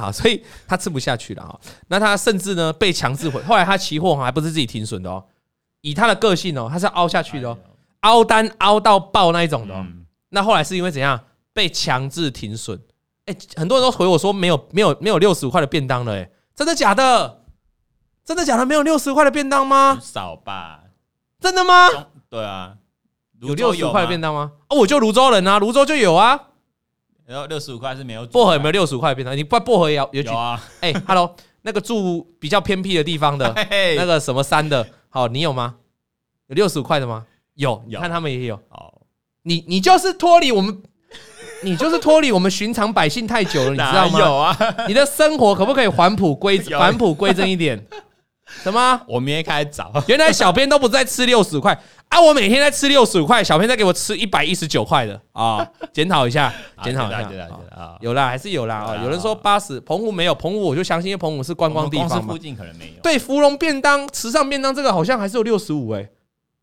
[0.01, 1.59] 啊，所以他吃不下去了啊。
[1.89, 5.25] 那他甚至呢被强制回，后来他期货还不是自己停损的哦，
[5.81, 7.59] 以他的个性哦，他是要凹下去的哦，
[8.01, 9.87] 凹单凹到爆那一种的哦。
[10.31, 11.19] 那后来是因为怎样
[11.53, 12.81] 被强制停损？
[13.27, 17.43] 哎，很多人都回我说没有没有没有六十五块的便当了，哎，真的假的？
[18.25, 18.67] 真的假的？
[18.67, 19.99] 没有六十块的便当吗？
[20.03, 20.81] 少吧。
[21.41, 21.89] 真的吗？
[22.29, 22.75] 对啊，
[23.41, 24.53] 有六十块的便当吗？
[24.69, 26.49] 哦，我就泸州人啊，泸州就有啊。
[27.29, 29.37] 然后六十五块是没有薄荷有没有六十五块便当？
[29.37, 30.59] 你不薄荷也要有有啊？
[30.81, 33.55] 哎，Hello，那个住比较偏僻的地方的，
[33.99, 35.75] 那个什么山的，好，你有吗？
[36.47, 37.27] 有六十五块的吗？
[37.53, 38.55] 有，你看他们也有。
[38.71, 39.03] 哦，
[39.43, 40.81] 你你就是脱离我们，
[41.63, 44.19] 你就是脱离我们寻常百姓太久了，你知道吗？
[44.19, 44.57] 有啊，
[44.89, 47.79] 你的生活可不可以返璞归 返璞归真一点？
[48.63, 49.03] 什么？
[49.07, 49.93] 我明天开始找。
[50.07, 52.21] 原来小编都不在吃六十五块啊！
[52.21, 55.67] 我每天在吃六十五块，小编在给我吃一百一十九块的啊！
[55.93, 56.53] 检讨一下，
[56.83, 57.19] 检讨一下
[57.71, 57.97] 啊！
[58.01, 59.05] 有啦，还是有啦啊！
[59.05, 62.33] 有人说八十，澎湖没有，澎湖我就相信，因为澎湖是观光地方嘛。
[62.33, 63.03] 附近可能没有。
[63.03, 66.09] 对，芙蓉便当、池上便当这个好像还是有六十五哎，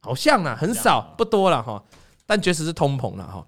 [0.01, 1.83] 好像啊，很少，不多了哈。
[2.25, 3.45] 但确实是通膨了哈。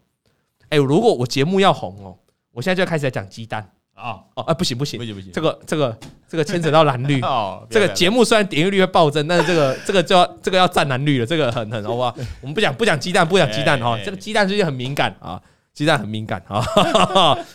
[0.69, 2.17] 哎，如果我节目要红哦，
[2.53, 3.71] 我现在就要开始来讲鸡蛋。
[3.97, 5.97] 哦哦，哎，不行不行不行不行，这个这个
[6.29, 7.65] 这个牵扯到蓝绿 哦。
[7.69, 12.13] 这个节目虽然点击率会暴增，但是这个 这个就要这个要占蓝绿了，这个很很好吧？
[12.41, 13.97] 我们不讲不讲鸡蛋，不讲鸡蛋哈。
[14.05, 15.41] 这个鸡蛋最近很敏感啊，
[15.73, 16.63] 鸡蛋很敏感啊。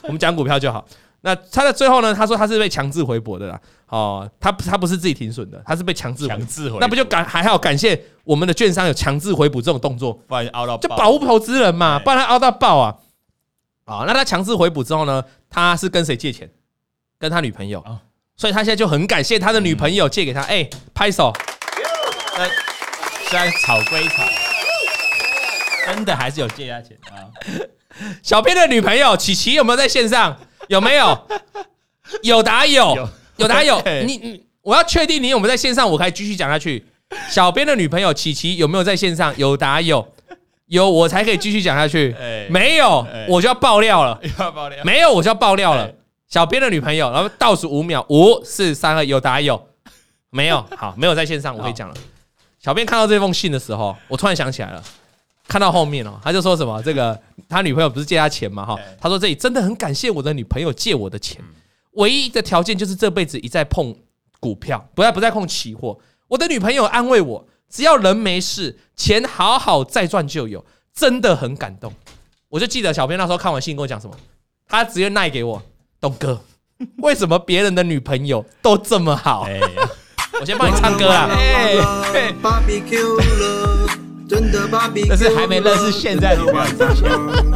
[0.02, 0.84] 我们讲股票就好。
[1.24, 2.12] 那他的最后呢？
[2.12, 3.60] 他说他是被强制回补的啦。
[3.86, 6.78] 哦，他他不是自己停损的，他是被强制强制回。
[6.80, 7.56] 那不就感还好？
[7.56, 12.96] 感谢我们的券商有强制回补这种动作，不然凹到就保护投资人嘛，不然他凹到爆啊。
[13.84, 15.22] 啊，那他强制回补之后呢？
[15.52, 16.50] 他是跟谁借钱？
[17.18, 17.84] 跟他女朋友，
[18.36, 20.40] 所以他现在就很感谢他的女朋友借给他。
[20.42, 21.32] 哎，拍手。
[22.36, 22.48] 那
[23.28, 24.24] 虽然吵归吵，
[25.86, 27.30] 真的还是有借他钱啊。
[28.22, 30.36] 小编的女朋友琪琪有没有在线上？
[30.68, 31.28] 有没有？
[32.22, 33.80] 有答有，有答有。
[34.04, 36.84] 你你，我要确定你有没有在线上，我可以继续讲下去。
[37.30, 39.32] 小编的女朋友琪琪有没有在线上？
[39.36, 40.12] 有答有。
[40.72, 42.16] 有我才可以继续讲下去，
[42.48, 44.18] 没有我就要爆料了，
[44.84, 45.92] 没有我就要爆料了。
[46.28, 49.68] 小编的女朋友，然后倒数五秒，五四三二，有答有，
[50.30, 51.94] 没有 好，没有在线上，我可以讲了。
[52.58, 54.82] 小编看到这封信的时候，我突然想起来了，
[55.46, 57.20] 看到后面哦，他就说什么这个
[57.50, 58.64] 他女朋友不是借他钱嘛？
[58.64, 61.38] 哈，他说这里真的很感谢我的女朋友借我的钱，
[61.96, 63.94] 唯一的条件就是这辈子一再碰
[64.40, 65.98] 股票，不再不再碰期货。
[66.28, 67.46] 我的女朋友安慰我。
[67.72, 70.62] 只要人没事，钱好好再赚就有，
[70.94, 71.90] 真的很感动。
[72.50, 74.14] 我就记得小编那时候看完信跟我讲什么，
[74.68, 75.62] 他直接赖给我，
[75.98, 76.38] 东哥，
[77.02, 79.44] 为什么别人的女朋友都这么好？
[79.44, 79.58] 欸、
[80.38, 81.30] 我先帮你唱歌啦。
[85.08, 86.64] 但是 还没认识现在女朋友。
[86.76, 87.10] 之前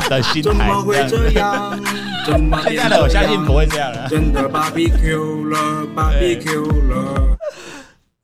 [0.09, 0.71] 的心态，
[2.65, 4.09] 现在的我相信不会这样了。
[4.09, 4.49] 真的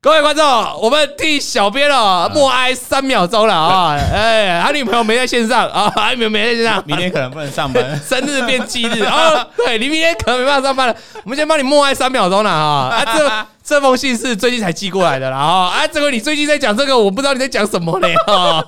[0.05, 0.44] 各位观众，
[0.80, 3.96] 我们替小编哦默哀三秒钟了啊！
[4.12, 9.46] 哎，他女朋友没在线上啊，他女朋友没在线上， 明天可能不能上班， 生日变忌日啊！
[9.57, 12.88] 对，你明天可能没办法上班了，我们先帮你默哀三秒钟了啊！
[12.90, 13.46] 啊，这
[13.76, 15.68] 这封信是最近才寄过来的了啊！
[15.68, 18.64] 啊，这个你最近在讲这个，我不知道你在讲什么嘞啊！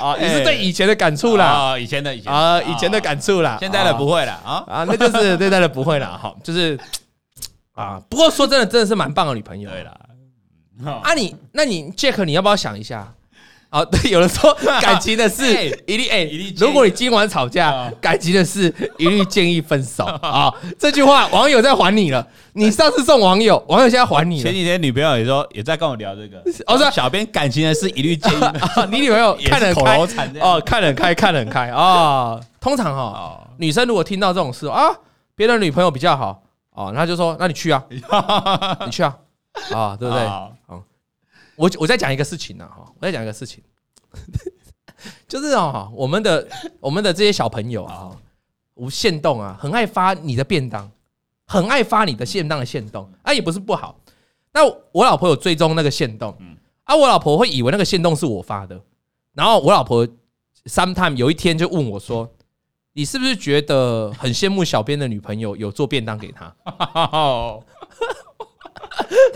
[0.00, 6.76] 啊，你是对以前的感触啦，啊，以前的以前啊，以前的感触啦，现在的不会了啊啊，那就是现在的不会了，好，就是。
[7.74, 9.70] 啊，不过说真的，真的是蛮棒的女朋友。
[9.70, 9.96] 对啦，
[11.02, 13.14] 啊你，那你 Jack，你要不要想一下？
[13.70, 14.52] 啊， 对，有人说
[14.82, 15.44] 感情的事
[15.86, 20.52] 一律哎，如果你今晚吵架，感情的事一律建议分手 啊。
[20.76, 24.42] 这句话网友在还你了，你上次送网友，网友现在还你了。
[24.42, 28.44] 前几天女朋友也说也在跟我聊这个，我说小编感情的事一律建议。
[28.90, 29.96] 你女朋友看得很开
[30.40, 32.40] 哦，看得很开，看得很开啊。
[32.60, 34.90] 通常哈，女生如果听到这种事啊，
[35.36, 36.42] 别的女朋友比较好。
[36.70, 39.18] 哦，那就说，那你去啊， 你去啊，
[39.72, 40.24] 啊，对不对？
[40.24, 40.50] 啊，
[41.56, 43.62] 我我再讲一个事情呢，哈，我再讲一个事情，
[45.28, 46.48] 就是哦，我们的
[46.80, 48.10] 我们的这些小朋友啊，
[48.74, 50.90] 无限动啊，很爱发你的便当，
[51.46, 54.00] 很爱发你的限当的限动，啊，也不是不好。
[54.52, 56.34] 那我老婆有追踪那个限动，
[56.84, 58.80] 啊，我老婆会以为那个限动是我发的，
[59.34, 60.06] 然后我老婆
[60.64, 62.28] sometime 有一天就问我说
[62.92, 66.52] ：“你是不是觉得很羡慕小编的女朋友有做便当给他？”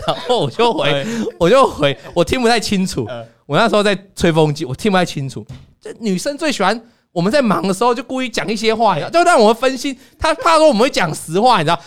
[0.05, 1.05] 然后我就回，
[1.39, 3.07] 我就回，我听不太清楚。
[3.45, 5.45] 我那时候在吹风机，我听不太清楚。
[5.79, 6.79] 这女生最喜欢
[7.11, 9.97] 我们在忙的时候就故意讲一些话，就让我们分心。
[10.19, 11.79] 她怕说我们会讲实话，你知道。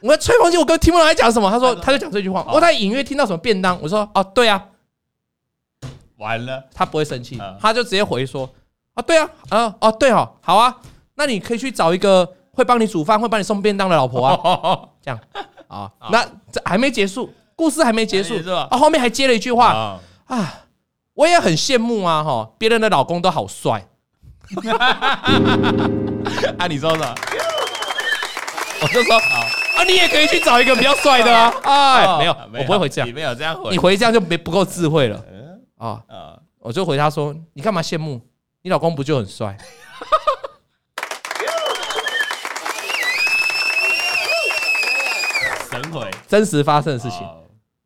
[0.00, 1.50] 我在吹风机，我根本听不懂在讲什么。
[1.50, 2.44] 他说，他就讲这句话。
[2.52, 3.80] 我在隐约听到什么便当。
[3.80, 4.62] 我说，哦，对啊，
[6.18, 8.52] 完了，他不会生气，他就直接回说，
[8.92, 10.76] 啊，对啊，啊，哦，对哦，好啊，
[11.16, 14.80] 那你可以去找一个会帮你煮饭、会帮你送便当的老婆啊。
[15.02, 15.18] 这样
[15.68, 20.64] 啊，那这还没结束，故事还没结束啊，后面还接了一句话啊，
[21.14, 23.86] 我也很羡慕啊，哈，别人的老公都好帅。
[26.58, 27.14] 啊，你说什么？
[28.82, 29.40] 我就说好。
[29.76, 31.52] 啊，你也可以去找一个比较帅的啊！
[31.64, 35.20] 哎，没有，我不会回这样，你没有这样回，你回这样就没不够智慧了
[35.78, 36.38] 啊啊！
[36.60, 38.20] 我就回他说：“你干嘛羡慕？
[38.62, 39.56] 你老公不就很帅？”
[45.82, 47.20] 神回，真实发生的事情，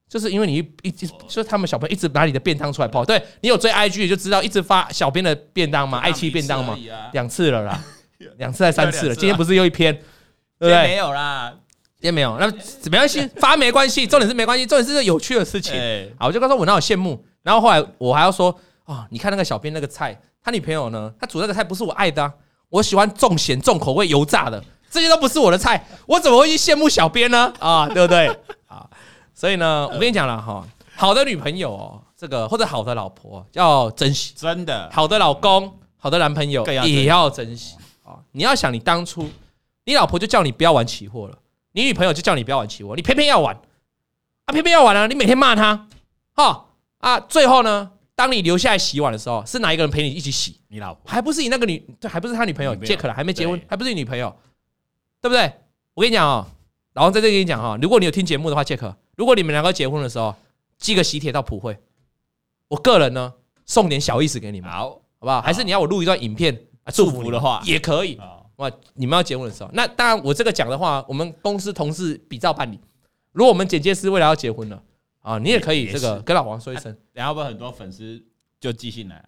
[0.09, 6.77] 就是因为你一直就是他们小朋友一直拿你的便当出来泡，对你有追 IG 就知道，一直发小编的便当嘛，爱妻便当嘛，
[7.13, 7.83] 两次了啦，
[8.39, 9.95] 两次还三次了，今天不是又一篇，
[10.59, 10.83] 对不对？
[10.83, 11.55] 没有啦。
[12.01, 12.47] 今天没有，那
[12.91, 15.75] 没关系，发没关系， 重点是没关系，重点是有趣的事情。
[16.17, 22.33] 好，我就告诉我哪有羡慕，然后后来我还要说啊，你看那个小编那个菜，他女朋友呢，他煮那个菜不是我爱的，
[22.69, 27.53] 我喜欢重咸重口味油炸的，这些都不是我的菜，我怎么会去羡慕小编呢？
[27.59, 28.27] 啊，对不对？
[28.67, 28.89] 啊，
[29.35, 30.67] 所以呢，我跟你讲了哈，
[30.97, 38.19] 好的女朋友哦，这个或者好的老婆要珍惜，真的，好的老公、好的男朋友也要珍惜啊！
[38.33, 39.29] 你要想，你当初
[39.85, 41.39] 你老婆就叫你不要玩期货了。
[41.73, 43.55] 你女朋友就叫你不要玩期货，你偏偏要玩，
[44.47, 45.07] 啊，偏偏要玩啊？
[45.07, 45.87] 你每天骂她，
[46.35, 46.65] 哈
[46.99, 50.59] 啊，最后呢，当你留下来洗碗的时候，是哪一个人陪你一起洗？
[50.69, 54.35] 你老婆，还不是你那个女，对，还不是他女朋友杰克了，还没结婚，还不是你女朋友，
[55.21, 55.53] 对不对？
[55.95, 56.47] 我跟你讲哦，
[56.95, 60.35] 老王在这里跟你讲哈，如果你有听节目的话，杰克，如果你们两个结婚的时候，
[60.79, 61.77] 寄个喜帖到普惠，
[62.69, 63.35] 我个人呢
[63.67, 65.41] 送点小意思给你们，好，好不好？
[65.43, 66.59] 还是你要我录一段影片
[66.93, 68.19] 祝福的话也可以。
[68.57, 68.71] 哇！
[68.95, 72.81] 你们要结婚的时候，那当然我这个讲的话，我们公司同事比照办理。
[73.31, 74.83] 如果我们剪接师未来要结婚了
[75.21, 76.97] 啊，你也可以这个跟老王说一声。
[77.13, 78.21] 然后不很多粉丝
[78.59, 79.25] 就寄信来，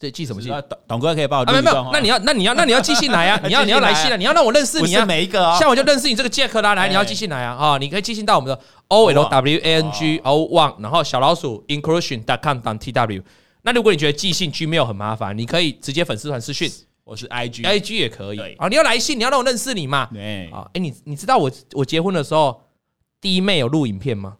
[0.00, 0.50] 这寄什么信？
[0.66, 1.52] 董董哥可以帮我啊？
[1.52, 3.40] 没有没有，那你要那你要那你要寄信来啊！
[3.44, 4.16] 你要你要来信啊！
[4.16, 5.04] 你要让我认识你啊！
[5.04, 7.54] 每一个像我就认识你这个杰克啦，来你要寄信来啊！
[7.54, 13.22] 啊，你可以寄信到我们的 O L W A N G O One，然后小老鼠 inclusion dot com dot T W。
[13.60, 16.70] 那如果你觉得寄信 Gmail 很麻烦，你可以直接粉丝团私讯。
[17.04, 18.68] 我是 I G，I G 也可以啊。
[18.68, 20.08] 你要来信，你要让我认识你嘛？
[20.12, 20.66] 对啊。
[20.72, 22.62] 哎，你你知道我我结婚的时候，
[23.20, 24.36] 弟妹有录影片吗？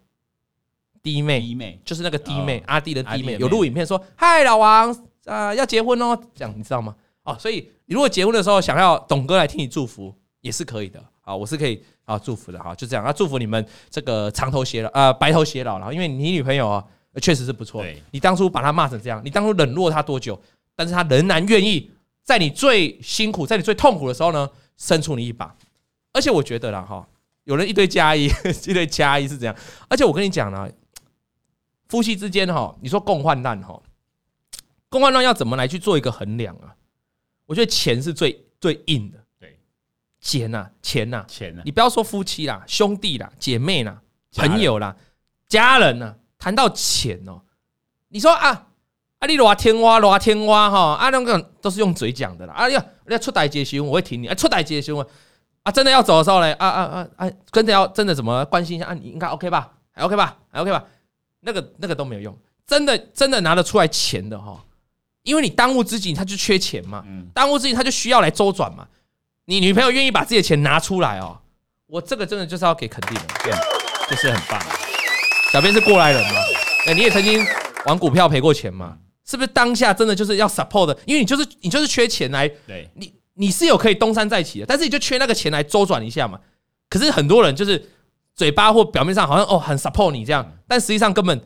[1.02, 4.94] 弟妹，弟妹就是那个弟妹，阿弟的弟妹有录影片说：“嗨，老王
[5.30, 6.94] 啊，要结婚哦。”这样你知道吗？
[7.24, 11.34] 哦，所以你如果结婚的时候想要董哥来替你祝福，也是可以的啊。
[11.34, 15.92] 我是可以啊祝福的哈，就这样啊，祝福你们这个长头偕老呃白头偕老了。
[15.92, 16.84] 因为你女朋友啊
[17.20, 20.40] 确实是不错，你当初把她骂成这样，你当初冷落她多久，
[20.74, 21.90] 但是她仍然愿意。
[22.22, 25.52] 在你最辛苦、在你最痛苦的时候呢，伸出你一把。
[26.12, 27.04] 而且我觉得啦，哈，
[27.42, 28.26] 有人一堆加一，
[28.68, 29.56] 一堆加一是这样。
[29.88, 30.68] 而且我跟你讲呢，
[31.88, 33.80] 夫妻之间哈，你说共患难哈，
[34.90, 36.76] 共患难要怎么来去做一个衡量啊？
[37.46, 39.18] 我觉得钱是最最硬的。
[39.38, 39.58] 对，
[40.20, 41.62] 钱呐，钱呐，钱呐。
[41.64, 44.02] 你不要说夫妻啦、兄弟啦、姐妹啦、
[44.34, 44.94] 朋友啦、
[45.48, 47.40] 家人呐，谈到钱哦，
[48.08, 48.66] 你说啊。
[49.20, 52.54] 啊，你罗天蛙罗天蛙哈，啊，那个都是用嘴讲的啦。
[52.54, 54.26] 啊，要要出代志的时，我会挺你。
[54.26, 55.06] 啊，出代志的时候，
[55.62, 58.94] 啊，真的要走的时候嘞，啊啊啊啊，跟着要真的怎么关心一下啊？
[58.94, 59.74] 你应该 OK 吧？
[59.90, 60.38] 还 OK 吧？
[60.48, 60.82] 还 OK 吧？
[61.40, 62.34] 那个那个都没有用，
[62.66, 64.64] 真的真的拿得出来钱的哈，
[65.22, 67.04] 因为你当务之急他就缺钱嘛，
[67.34, 68.86] 当务之急他就需要来周转嘛。
[69.44, 71.38] 你女朋友愿意把自己的钱拿出来哦，
[71.86, 73.52] 我这个真的就是要给肯定的，对，
[74.08, 74.60] 就是很棒。
[75.52, 76.40] 小编是过来人嘛，
[76.86, 77.44] 哎，你也曾经
[77.86, 78.96] 玩股票赔过钱嘛？
[79.26, 80.98] 是不是当下真的就是要 support 的？
[81.04, 86.38] 因为你就是你就是缺钱来，对，你你是有可以东山再起的，但是你就缺那个钱来周转一下嘛。
[86.88, 87.90] 可是很多人就是
[88.34, 91.40] 嘴巴或表面上好像哦很 support 你这样，但实际上根本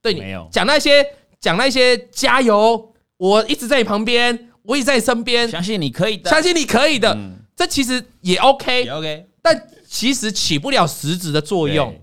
[0.00, 1.04] 对你讲那些
[1.46, 7.16] 讲那些加油，我一直在你旁边，我一直在你身边，相信你可以的，相信你可以的，
[7.54, 11.96] 这其实也 OK，也 OK，但其实起不了实质的作用。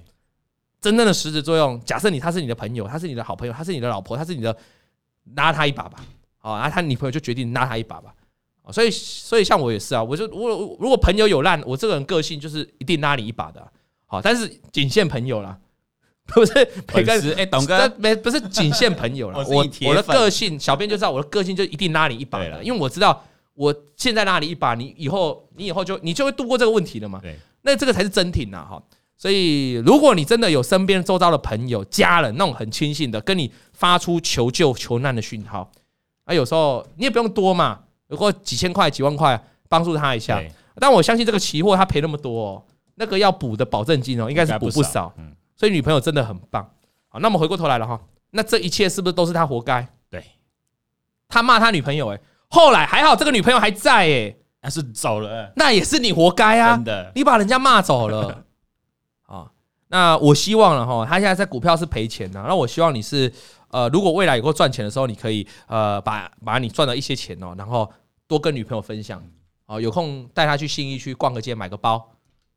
[0.79, 4.55] 真正的实质作用，假设你他是你的朋友，他是你的好朋友，他是你的老婆，他是你的，
[5.35, 5.99] 拉他一把吧，
[6.39, 8.13] 啊，然后他女朋友就决定拉他一把吧，
[8.71, 13.65] 所以所以像我也是啊，我就我如果朋友有难，我这个人个性就是一定拉你一把的，
[14.05, 15.57] 好，但是仅限朋友啦，
[16.33, 16.53] 不是
[16.95, 19.39] 每个哎，董哥，没不是仅限朋友了。
[19.45, 23.21] 我我的个性，小编就知道我的个性就一定拉你一把了，因为我知道
[23.53, 27.19] 我现在拉你一把，你以后你以后就你就会度过这个问题了嘛。
[27.21, 28.81] 对，那这个才是真挺呐哈。
[29.17, 35.69] 所以如果你真的有身边周遭的朋友、家人那种很亲信的，跟你发出求救、求难的讯号，
[36.23, 40.41] 啊，有时候你也不用多嘛，如果几千块、几万块帮助他一下。
[40.75, 42.63] 但我相信这个期货他赔那么多，哦
[42.95, 45.13] 那个要补的保证金哦，应该是补不少。
[45.17, 45.31] 嗯。
[45.63, 46.69] 所以女朋友真的很棒，
[47.07, 47.97] 好，那么回过头来了哈，
[48.31, 49.87] 那这一切是不是都是他活该？
[50.09, 50.21] 对，
[51.29, 58.43] 他骂他女朋友，哎，后来还好这个女朋友还在，哎，还是走了，那也是你活该啊，真的，你把人家骂走了，
[59.25, 59.49] 啊，
[59.87, 63.31] 那我希望了哈，他现在在股票是赔钱的，那我希望你是
[63.69, 67.89] 呃，如果未来以后赚钱的时候，你可以呃把把你赚的一些钱哦，然后
[68.27, 69.23] 多跟女朋友分享，
[69.67, 72.09] 哦，有空带她去信义区逛个街，买个包。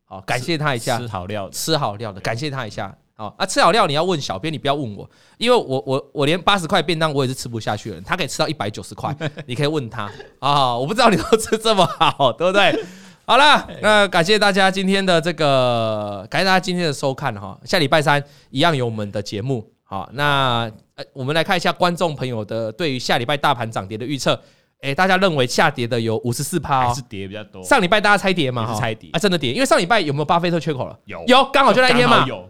[0.08, 0.98] 好，感谢他一下。
[0.98, 2.96] 吃好料，吃好料的，感谢他一下。
[3.16, 8.00] 好啊，吃好料你要问小编，你不要问我，因为我我我连八十块便当我也是吃不下去了。
[8.02, 9.14] 他可以吃到一百九十块，
[9.46, 10.76] 你可以问他啊。
[10.76, 12.84] 我不知道你都吃这么好，对不对？
[13.24, 17.58] 好了，那感谢大家今天的这个，感谢大家今天的收看哈。
[17.64, 19.68] 下礼拜三一样有我们的节目。
[19.82, 24.40] 好，那呃我们来看一下观众朋友的对于下礼拜大盘涨跌的预测。
[24.82, 27.62] 哎，大家认为下跌的有五十四趴，还是跌比较多？
[27.62, 28.74] 上礼拜大家猜跌嘛？
[28.74, 30.98] 猜跌啊，真的跌，因为上礼拜有没有巴菲特缺口了？
[31.06, 32.26] 有，有，刚好就那一天嘛。
[32.26, 32.48] 有，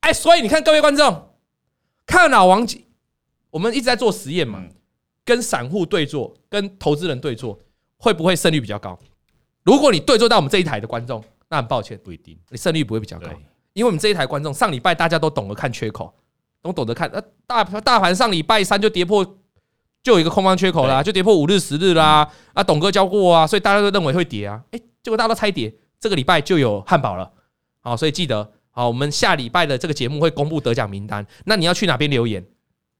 [0.00, 1.30] 哎，所以你看各位观众，
[2.06, 2.66] 看老王，
[3.50, 4.64] 我们一直在做实验嘛，
[5.24, 7.58] 跟散户对坐，跟投资人对坐，
[7.98, 8.98] 会不会胜率比较高？
[9.62, 13.28] 如果你对坐到我们这一台的观众，那很抱歉，不一定，你胜率不会比较高，
[13.74, 16.12] 因为我们这一台观众上礼拜大家都懂得看缺口，
[16.62, 19.38] 都懂得看，呃，大大盘上礼拜三就跌破。
[20.06, 22.24] 就有一个空方缺口啦，就跌破五日、十日啦。
[22.54, 24.62] 啊，董哥教过啊，所以大家都认为会跌啊。
[24.70, 27.28] 诶，结果大家都猜跌，这个礼拜就有汉堡了。
[27.80, 31.26] 好，所以记得，好，我们下礼拜的这个节目会公布得奖名单。
[31.46, 32.46] 那你要去哪边留言？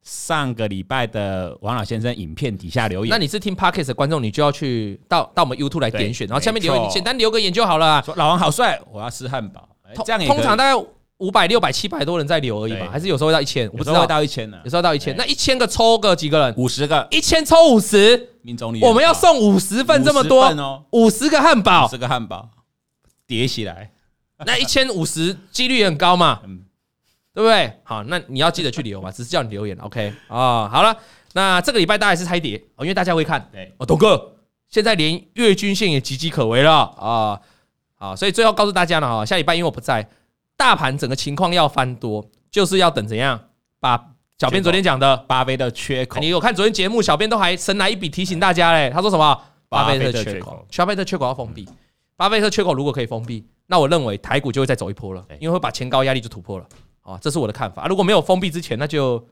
[0.03, 3.11] 上个礼拜的王老先生影片底下留言。
[3.13, 8.03] 那你是听 Podcast 的观众，你就要去到到我们 YouTube 来点选，然后下面留言，你简单留个言就好了。
[8.05, 9.69] 说老王好帅，我要吃汉堡。
[10.05, 10.87] 这样通常大概。
[11.19, 13.67] 五百、六百、七百多人在留而已嘛，还是有时候会到一千？
[13.73, 15.17] 我不知道会到一千呢，有时候到一千。
[15.17, 16.55] 那一千个抽个几个人？
[16.59, 18.81] 五十个，一千抽五十，命中率。
[18.83, 22.51] 我们要送五十份这么多哦，五十个汉堡，五十个汉堡
[23.27, 23.93] 叠起来，
[24.45, 26.41] 那一千五十几率也很高嘛，
[27.33, 27.81] 对不对？
[27.83, 30.69] 好，那你要记得去留嘛，只是叫你留言，OK 啊？
[30.69, 30.95] 好了，
[31.33, 33.49] 那这个礼拜大概是猜碟哦，因为大家会看。
[33.51, 34.37] 对哦，董哥，
[34.69, 37.41] 现在连月均线也岌岌可危了啊！
[37.95, 40.07] 好，所以最后告诉大家了哈，下礼拜因为我不在。
[40.57, 43.39] 大盘整个情况要翻多，就是要等怎样？
[43.79, 47.01] 把小编昨天讲的巴菲特缺口，你有看昨天节目？
[47.01, 48.91] 小编都还神来一笔提醒大家嘞。
[48.91, 49.43] 他说什么？
[49.69, 51.69] 巴菲特缺口，巴菲特缺口要封闭。
[52.17, 56.67] 巴菲特缺口如果可以封闭，那我认为台股就会再走一波了，因为会把前高压力就突破了。
[57.03, 57.87] 啊，这是我的看法。
[57.87, 59.23] 如果没有封闭之前，那就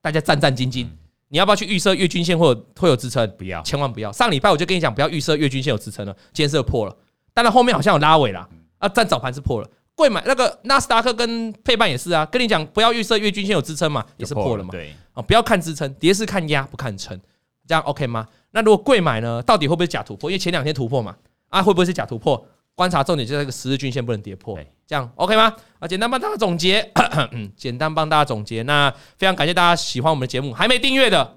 [0.00, 0.86] 大家战战兢兢。
[1.28, 3.30] 你要不要去预设月均线会有会有支撑？
[3.38, 4.10] 不要，千万不要。
[4.12, 6.12] 上礼拜我就跟你讲，不要预设月均线有支撑了。
[6.32, 6.96] 今天是破了，
[7.32, 8.48] 但是后面好像有拉尾啦。
[8.78, 9.68] 啊，站早盘是破了。
[9.94, 14.70] 贵买那个纳斯达克跟配半也是啊，跟你讲不要预设月均线有支撑嘛，也是破了嘛。
[14.70, 17.18] 对啊，不要看支撑，跌是看压不看撑，
[17.66, 18.26] 这样 OK 吗？
[18.52, 20.30] 那如果贵买呢，到底会不会假突破？
[20.30, 21.14] 因为前两天突破嘛，
[21.50, 22.46] 啊会不会是假突破？
[22.74, 25.54] 观察重点就是那个十日均线不能跌破，这样 OK 吗？
[25.78, 26.90] 啊，简单帮大家总结，
[27.32, 28.62] 嗯， 简单帮大家总结。
[28.62, 31.36] 那非常感谢大家喜欢我们的节目，还没订阅的，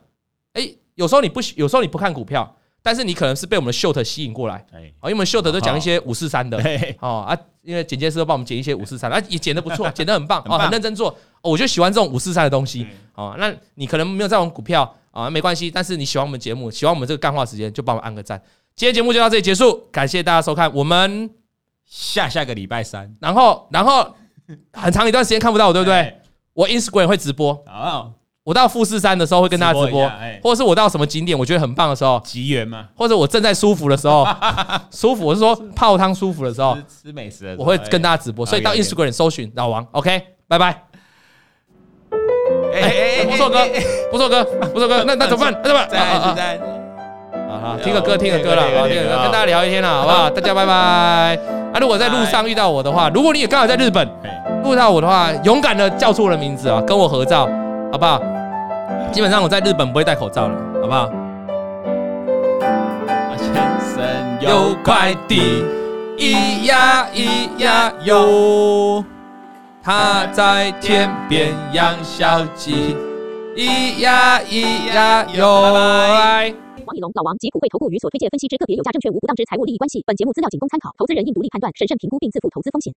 [0.53, 2.55] 哎，有时候你不有时候你不看股票。
[2.85, 6.55] 但是你可能是被我们的 short 吸引过来，因为我们 short 都讲一些五四三的，
[6.99, 18.39] 哦啊，因为剪接师都帮我们剪一些五四三，啊也剪得不错， 剪得很棒，哦很认真做，我就喜欢这种五四三的东西，哦，那你可能没有在玩股票啊，没关系，但是你喜欢我们节目，喜欢我们这个干话时间，就帮我们按个赞。
[18.75, 21.27] 今天节目就到这里结束，感谢大家收看，我们
[21.87, 24.15] 下下个礼拜三，然后然后
[24.73, 26.21] 很长一段时间看不到我，对不对？
[26.53, 27.63] 我 Instagram 会直播。
[28.45, 30.07] 我到富士山的时候会跟大家直播，
[30.43, 34.23] 或者是我到什么景点我觉得很棒的时候，吉原嘛，或者我正在舒服的时候，
[34.93, 40.83] 舒服我是说泡汤舒服的时候，吃美食，我会跟大家直播，所以到 Instagram 搜寻老王，OK，拜拜。
[42.71, 43.65] 哎哎，不错哥，
[44.11, 45.59] 不错哥，不错哥，那那怎么办？
[45.63, 45.89] 那怎么办？
[45.89, 46.59] 在在，
[47.49, 50.29] 好好听个歌，听个歌了，好听个歌，跟大家聊一天了，好不好？
[50.29, 50.73] 大家拜拜。
[51.73, 54.07] 啊，如果在路上遇到我的话，如果你也刚好在日本
[54.63, 57.49] 遇到我的话，勇敢的叫出我的名字啊，跟我合照，
[57.95, 58.19] 好不好？
[59.13, 61.09] 基本上我在日本不会戴口罩了，好不好？
[63.37, 65.63] 先生有快递，
[66.17, 69.01] 咿呀咿呀哟，
[69.81, 72.97] 他在天边养小鸡，
[73.55, 75.71] 咿呀咿呀哟。
[76.85, 80.03] 王以龙、老王及普惠投顾与所推荐分析之个别有价证券无不当之财务利益关系。
[80.05, 82.93] 本节目资料仅供参考，投资人应独立判断、审慎评估并自负投资风险。